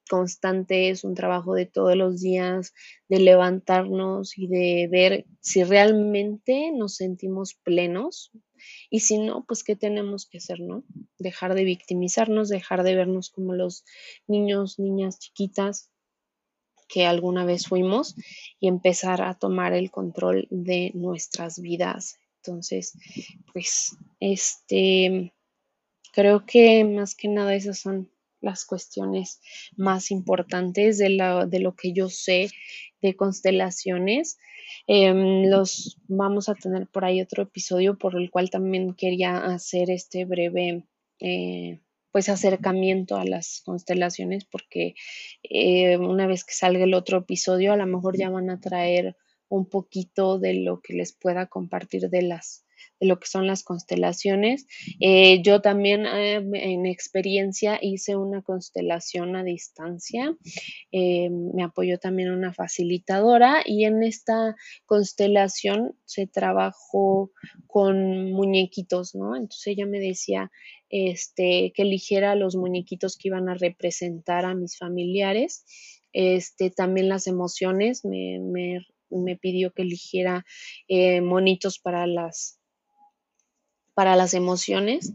constante, 0.09 0.91
es 0.91 1.05
un 1.05 1.15
trabajo 1.15 1.55
de 1.55 1.67
todos 1.67 1.97
los 1.97 2.21
días, 2.21 2.75
de 3.09 3.21
levantarnos 3.21 4.37
y 4.37 4.47
de 4.47 4.89
ver 4.91 5.27
si 5.41 5.65
realmente 5.65 6.71
nos 6.73 6.97
sentimos 6.97 7.55
plenos 7.55 8.31
y 8.91 9.01
si 9.01 9.19
no, 9.19 9.45
pues 9.47 9.65
qué 9.65 9.77
tenemos 9.77 10.27
que 10.27 10.39
hacer, 10.39 10.61
¿no? 10.61 10.85
Dejar 11.19 11.55
de 11.55 11.65
victimizarnos, 11.65 12.49
dejar 12.49 12.83
de 12.83 12.95
vernos 12.95 13.31
como 13.31 13.55
los 13.55 13.85
niños, 14.27 14.79
niñas 14.79 15.19
chiquitas 15.19 15.91
que 16.89 17.07
alguna 17.07 17.45
vez 17.45 17.67
fuimos 17.67 18.15
y 18.61 18.69
empezar 18.69 19.23
a 19.23 19.35
tomar 19.35 19.73
el 19.73 19.91
control 19.91 20.47
de 20.51 20.93
nuestras 20.95 21.59
vidas. 21.61 22.19
Entonces, 22.45 22.93
pues, 23.53 23.97
este, 24.21 25.33
creo 26.13 26.45
que 26.45 26.85
más 26.85 27.15
que 27.15 27.29
nada 27.29 27.55
esas 27.55 27.79
son 27.79 28.12
las 28.43 28.67
cuestiones 28.67 29.41
más 29.77 30.11
importantes 30.11 30.99
de, 30.99 31.47
de 31.49 31.59
lo 31.61 31.75
que 31.75 31.93
yo 31.93 32.09
sé 32.09 32.51
de 33.01 33.17
constelaciones. 33.17 34.39
Em, 34.87 35.49
los 35.49 35.99
vamos 36.09 36.49
a 36.49 36.55
tener 36.55 36.87
por 36.89 37.05
ahí 37.05 37.21
otro 37.21 37.43
episodio 37.43 37.99
por 37.99 38.17
el 38.17 38.31
cual 38.31 38.51
también 38.51 38.95
quería 38.95 39.39
hacer 39.45 39.91
este 39.91 40.25
breve 40.25 40.85
eh, 41.21 41.81
pues 42.11 42.29
acercamiento 42.29 43.17
a 43.17 43.25
las 43.25 43.63
constelaciones 43.65 44.45
porque 44.45 44.95
eh, 45.43 45.97
una 45.97 46.27
vez 46.27 46.45
que 46.45 46.55
salga 46.55 46.85
el 46.85 46.95
otro 46.95 47.19
episodio 47.19 47.73
a 47.73 47.77
lo 47.77 47.87
mejor 47.87 48.19
ya 48.19 48.29
van 48.29 48.51
a 48.51 48.61
traer 48.61 49.17
un 49.49 49.69
poquito 49.69 50.39
de 50.39 50.55
lo 50.55 50.81
que 50.81 50.95
les 50.95 51.13
pueda 51.13 51.47
compartir 51.47 52.11
de 52.11 52.23
las 52.23 52.65
de 53.03 53.09
lo 53.09 53.19
que 53.19 53.27
son 53.27 53.49
las 53.49 53.65
constelaciones. 53.65 54.67
Eh, 55.01 55.43
yo 55.43 55.61
también 55.61 56.07
eh, 56.07 56.37
en 56.37 56.87
experiencia 56.87 57.77
hice 57.83 58.15
una 58.15 58.43
constelación 58.43 59.35
a 59.35 59.43
distancia. 59.43 60.37
Eh, 60.93 61.29
me 61.29 61.65
apoyó 61.65 61.99
también 61.99 62.31
una 62.31 62.55
facilitadora 62.55 63.63
y 63.67 63.87
en 63.87 64.05
esta 64.05 64.55
constelación 64.87 65.97
se 66.05 66.29
trabajó 66.29 67.33
con 67.67 68.31
muñequitos, 68.31 69.17
¿no? 69.17 69.35
Entonces 69.35 69.67
ella 69.67 69.87
me 69.87 69.99
decía 69.99 70.53
este, 70.89 71.73
que 71.75 71.83
eligiera 71.83 72.37
los 72.37 72.55
muñequitos 72.55 73.17
que 73.17 73.29
iban 73.29 73.49
a 73.49 73.55
representar 73.55 74.45
a 74.45 74.55
mis 74.55 74.79
familiares. 74.79 75.65
Este, 76.13 76.71
también 76.71 77.09
las 77.09 77.27
emociones, 77.27 78.05
me, 78.05 78.39
me 79.11 79.37
pidió 79.37 79.73
que 79.73 79.83
eligiera 79.83 80.45
monitos 80.89 81.79
para 81.79 82.07
las 82.07 82.62
para 83.95 84.17
las 84.17 84.35
emociones 84.35 85.13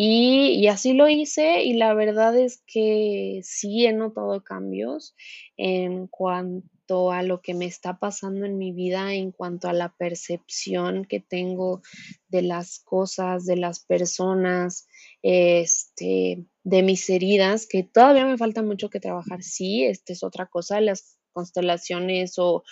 y, 0.00 0.66
así 0.68 0.92
lo 0.92 1.08
hice 1.08 1.64
y 1.64 1.72
la 1.72 1.92
verdad 1.92 2.36
es 2.38 2.62
que 2.66 3.40
sí 3.42 3.84
he 3.84 3.92
notado 3.92 4.44
cambios 4.44 5.16
en 5.56 6.06
cuanto 6.06 7.10
a 7.10 7.24
lo 7.24 7.42
que 7.42 7.52
me 7.54 7.66
está 7.66 7.98
pasando 7.98 8.46
en 8.46 8.58
mi 8.58 8.70
vida, 8.70 9.14
en 9.14 9.32
cuanto 9.32 9.68
a 9.68 9.72
la 9.72 9.94
percepción 9.96 11.04
que 11.04 11.18
tengo 11.18 11.82
de 12.28 12.42
las 12.42 12.78
cosas, 12.78 13.44
de 13.44 13.56
las 13.56 13.80
personas, 13.80 14.86
este, 15.22 16.46
de 16.62 16.82
mis 16.84 17.10
heridas, 17.10 17.66
que 17.66 17.82
todavía 17.82 18.24
me 18.24 18.38
falta 18.38 18.62
mucho 18.62 18.90
que 18.90 19.00
trabajar. 19.00 19.42
Sí, 19.42 19.84
esta 19.84 20.12
es 20.12 20.22
otra 20.22 20.46
cosa, 20.46 20.80
las 20.80 21.18
constelaciones 21.32 22.38
o 22.38 22.62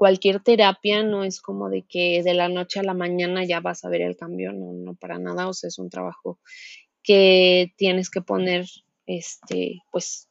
cualquier 0.00 0.42
terapia 0.42 1.02
no 1.02 1.24
es 1.24 1.42
como 1.42 1.68
de 1.68 1.82
que 1.82 2.22
de 2.22 2.32
la 2.32 2.48
noche 2.48 2.80
a 2.80 2.82
la 2.82 2.94
mañana 2.94 3.44
ya 3.44 3.60
vas 3.60 3.84
a 3.84 3.90
ver 3.90 4.00
el 4.00 4.16
cambio, 4.16 4.50
no, 4.50 4.72
no 4.72 4.94
para 4.94 5.18
nada, 5.18 5.46
o 5.46 5.52
sea, 5.52 5.68
es 5.68 5.78
un 5.78 5.90
trabajo 5.90 6.38
que 7.02 7.74
tienes 7.76 8.08
que 8.08 8.22
poner, 8.22 8.64
este, 9.04 9.82
pues 9.90 10.30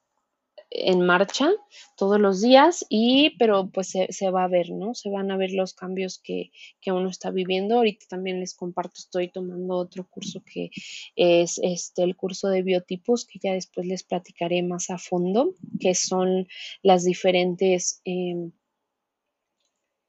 en 0.71 1.05
marcha 1.05 1.51
todos 1.95 2.19
los 2.19 2.41
días 2.41 2.83
y 2.89 3.37
pero 3.37 3.69
pues 3.69 3.89
se, 3.89 4.31
va 4.31 4.45
a 4.45 4.47
ver, 4.47 4.71
¿no? 4.71 4.95
Se 4.95 5.11
van 5.11 5.29
a 5.29 5.37
ver 5.37 5.51
los 5.51 5.75
cambios 5.75 6.17
que, 6.17 6.49
que, 6.81 6.91
uno 6.91 7.07
está 7.07 7.29
viviendo. 7.29 7.75
Ahorita 7.75 8.07
también 8.09 8.39
les 8.39 8.55
comparto, 8.55 8.95
estoy 8.97 9.27
tomando 9.27 9.75
otro 9.75 10.07
curso 10.09 10.41
que 10.43 10.71
es 11.15 11.59
este 11.61 12.01
el 12.01 12.15
curso 12.15 12.47
de 12.47 12.63
biotipos 12.63 13.27
que 13.27 13.37
ya 13.37 13.53
después 13.53 13.85
les 13.85 14.01
platicaré 14.01 14.63
más 14.63 14.89
a 14.89 14.97
fondo, 14.97 15.53
que 15.79 15.93
son 15.93 16.47
las 16.81 17.03
diferentes 17.03 18.01
em, 18.03 18.51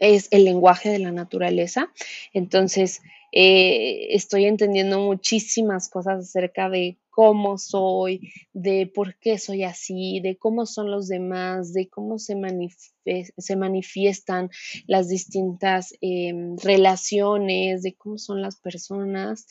es 0.00 0.28
el 0.32 0.44
lenguaje 0.44 0.88
de 0.88 0.98
la 0.98 1.12
naturaleza. 1.12 1.92
Entonces, 2.32 3.00
eh, 3.32 4.08
estoy 4.10 4.46
entendiendo 4.46 4.98
muchísimas 4.98 5.88
cosas 5.88 6.24
acerca 6.24 6.68
de 6.68 6.98
cómo 7.10 7.58
soy, 7.58 8.32
de 8.52 8.90
por 8.92 9.16
qué 9.18 9.38
soy 9.38 9.62
así, 9.62 10.20
de 10.20 10.36
cómo 10.36 10.64
son 10.64 10.90
los 10.90 11.06
demás, 11.06 11.72
de 11.72 11.88
cómo 11.88 12.18
se, 12.18 12.34
se 13.36 13.56
manifiestan 13.56 14.50
las 14.86 15.08
distintas 15.08 15.94
em, 16.00 16.56
relaciones, 16.56 17.82
de 17.82 17.94
cómo 17.94 18.18
son 18.18 18.42
las 18.42 18.58
personas. 18.58 19.46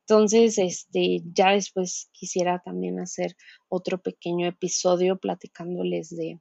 Entonces, 0.00 0.58
este, 0.58 1.22
ya 1.32 1.52
después 1.52 2.10
quisiera 2.12 2.60
también 2.64 3.00
hacer 3.00 3.36
otro 3.68 4.02
pequeño 4.02 4.46
episodio 4.46 5.18
platicándoles 5.18 6.10
de, 6.10 6.40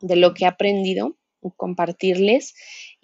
de 0.00 0.16
lo 0.16 0.34
que 0.34 0.44
he 0.44 0.48
aprendido 0.48 1.16
compartirles 1.54 2.54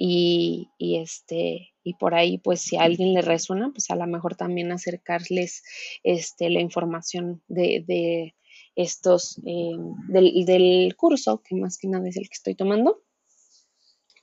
y, 0.05 0.69
este 0.79 1.69
y 1.85 1.95
por 1.95 2.15
ahí 2.15 2.39
pues 2.39 2.61
si 2.61 2.77
a 2.77 2.83
alguien 2.83 3.15
le 3.15 3.23
resuena 3.23 3.71
pues 3.73 3.89
a 3.91 3.95
lo 3.95 4.07
mejor 4.09 4.35
también 4.35 4.73
acercarles 4.73 5.63
este 6.03 6.51
la 6.51 6.61
información 6.61 7.41
de, 7.47 8.35
estos 8.75 9.39
eh, 9.47 9.77
del, 10.09 10.45
del, 10.45 10.97
curso 10.97 11.41
que 11.43 11.55
más 11.55 11.79
que 11.79 11.87
nada 11.87 12.09
es 12.09 12.17
el 12.17 12.29
que 12.29 12.35
estoy 12.35 12.57
tomando. 12.57 13.05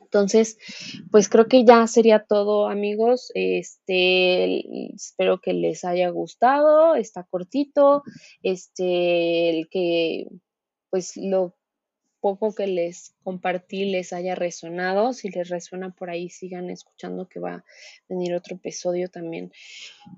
Entonces 0.01 0.57
pues 1.11 1.29
creo 1.29 1.47
que 1.47 1.63
ya 1.63 1.87
sería 1.87 2.25
todo 2.25 2.67
amigos. 2.67 3.31
Este 3.33 4.93
espero 4.93 5.39
que 5.39 5.53
les 5.53 5.85
haya 5.85 6.09
gustado 6.09 6.95
está 6.95 7.23
cortito. 7.23 8.03
Este 8.43 9.49
el 9.49 9.69
que 9.69 10.27
pues 10.89 11.15
lo 11.15 11.55
poco 12.19 12.53
que 12.53 12.67
les 12.67 13.15
compartí 13.23 13.85
les 13.85 14.13
haya 14.13 14.35
resonado. 14.35 15.13
Si 15.13 15.29
les 15.29 15.49
resuena 15.49 15.91
por 15.91 16.09
ahí, 16.09 16.29
sigan 16.29 16.69
escuchando 16.69 17.27
que 17.27 17.39
va 17.39 17.55
a 17.55 17.65
venir 18.07 18.33
otro 18.35 18.55
episodio 18.55 19.09
también 19.09 19.51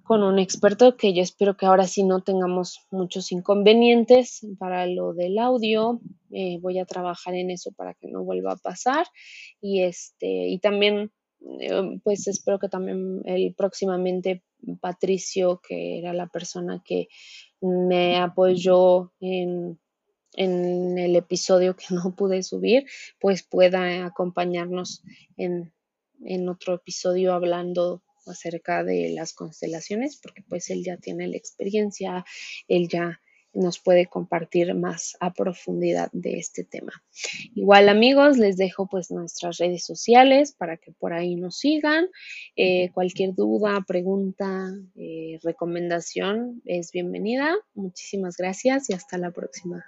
con 0.04 0.24
un 0.24 0.40
experto 0.40 0.98
que 0.98 1.14
yo 1.14 1.22
espero 1.22 1.58
que 1.58 1.66
ahora 1.66 1.88
sí 1.88 2.04
no 2.04 2.22
tengamos 2.22 2.88
muchos 2.92 3.32
inconvenientes 3.32 4.46
para 4.60 4.86
lo 4.86 5.14
del 5.14 5.38
audio. 5.38 6.02
Eh, 6.32 6.58
voy 6.62 6.80
a 6.80 6.86
trabajar 6.86 7.36
en 7.36 7.52
eso 7.52 7.72
para 7.72 7.94
que 7.94 8.08
no 8.08 8.24
vuelva 8.24 8.54
a 8.54 8.58
pasar. 8.58 9.06
Y 9.62 9.82
este, 9.84 10.48
y 10.48 10.60
también 10.60 11.12
eh, 11.60 12.00
pues 12.04 12.28
espero 12.28 12.60
que 12.60 12.70
también 12.70 13.22
el 13.26 13.54
próximamente 13.56 14.44
Patricio, 14.80 15.60
que 15.68 16.00
era 16.00 16.14
la 16.14 16.28
persona 16.28 16.82
que 16.86 17.08
me 17.62 18.18
apoyó 18.18 19.12
en 19.20 19.80
en 20.36 20.98
el 20.98 21.16
episodio 21.16 21.76
que 21.76 21.86
no 21.94 22.16
pude 22.16 22.44
subir, 22.44 22.86
pues 23.20 23.44
pueda 23.44 24.06
acompañarnos 24.06 25.04
en, 25.38 25.74
en 26.24 26.50
otro 26.50 26.76
episodio 26.76 27.34
hablando 27.34 28.04
acerca 28.28 28.84
de 28.84 29.12
las 29.16 29.34
constelaciones, 29.34 30.18
porque 30.22 30.44
pues 30.48 30.70
él 30.70 30.84
ya 30.84 30.98
tiene 30.98 31.28
la 31.28 31.38
experiencia, 31.38 32.24
él 32.68 32.88
ya 32.88 33.20
nos 33.54 33.80
puede 33.80 34.06
compartir 34.06 34.74
más 34.76 35.18
a 35.20 35.34
profundidad 35.34 36.10
de 36.14 36.38
este 36.38 36.64
tema. 36.64 37.04
Igual 37.54 37.90
amigos, 37.90 38.38
les 38.38 38.58
dejo 38.58 38.88
pues 38.88 39.12
nuestras 39.12 39.58
redes 39.58 39.84
sociales 39.84 40.54
para 40.54 40.78
que 40.78 40.92
por 40.92 41.14
ahí 41.14 41.36
nos 41.36 41.58
sigan. 41.58 42.08
Eh, 42.56 42.92
cualquier 42.94 43.34
duda, 43.34 43.84
pregunta, 43.86 44.72
eh, 44.96 45.40
recomendación 45.44 46.62
es 46.66 46.92
bienvenida. 46.92 47.56
Muchísimas 47.74 48.38
gracias 48.38 48.90
y 48.90 48.94
hasta 48.94 49.18
la 49.18 49.32
próxima. 49.32 49.86